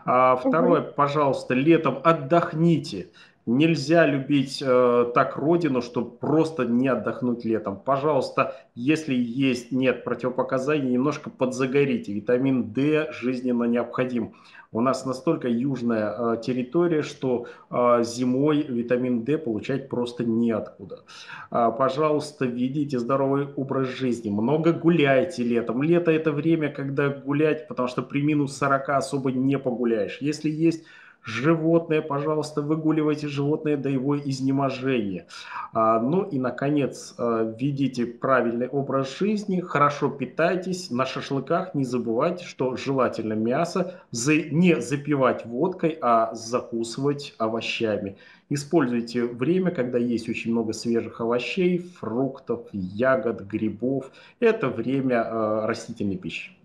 [0.04, 0.92] А, второе, угу.
[0.94, 3.09] пожалуйста, летом отдохните.
[3.49, 7.80] Нельзя любить э, так родину, чтобы просто не отдохнуть летом.
[7.82, 12.12] Пожалуйста, если есть, нет противопоказаний, немножко подзагорите.
[12.12, 14.34] Витамин D жизненно необходим.
[14.70, 21.05] У нас настолько южная э, территория, что э, зимой витамин D получать просто неоткуда.
[21.51, 24.28] Э, пожалуйста, ведите здоровый образ жизни.
[24.28, 25.82] Много гуляйте летом.
[25.82, 30.18] Лето это время, когда гулять, потому что при минус 40 особо не погуляешь.
[30.20, 30.84] Если есть
[31.29, 35.26] животное, пожалуйста, выгуливайте животное до его изнеможения.
[35.72, 42.45] А, ну и, наконец, а, ведите правильный образ жизни, хорошо питайтесь, на шашлыках не забывайте,
[42.45, 48.16] что желательно мясо не запивать водкой, а закусывать овощами.
[48.49, 54.11] Используйте время, когда есть очень много свежих овощей, фруктов, ягод, грибов.
[54.41, 56.57] Это время а, растительной пищи.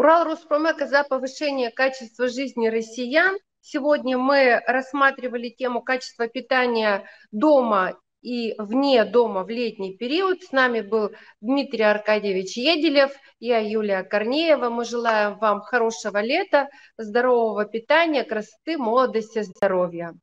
[0.00, 3.36] Урал за повышение качества жизни россиян.
[3.60, 10.42] Сегодня мы рассматривали тему качества питания дома и вне дома в летний период.
[10.42, 11.10] С нами был
[11.42, 14.70] Дмитрий Аркадьевич Еделев, я Юлия Корнеева.
[14.70, 20.14] Мы желаем вам хорошего лета, здорового питания, красоты, молодости, здоровья.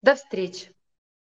[0.00, 0.72] До встречи!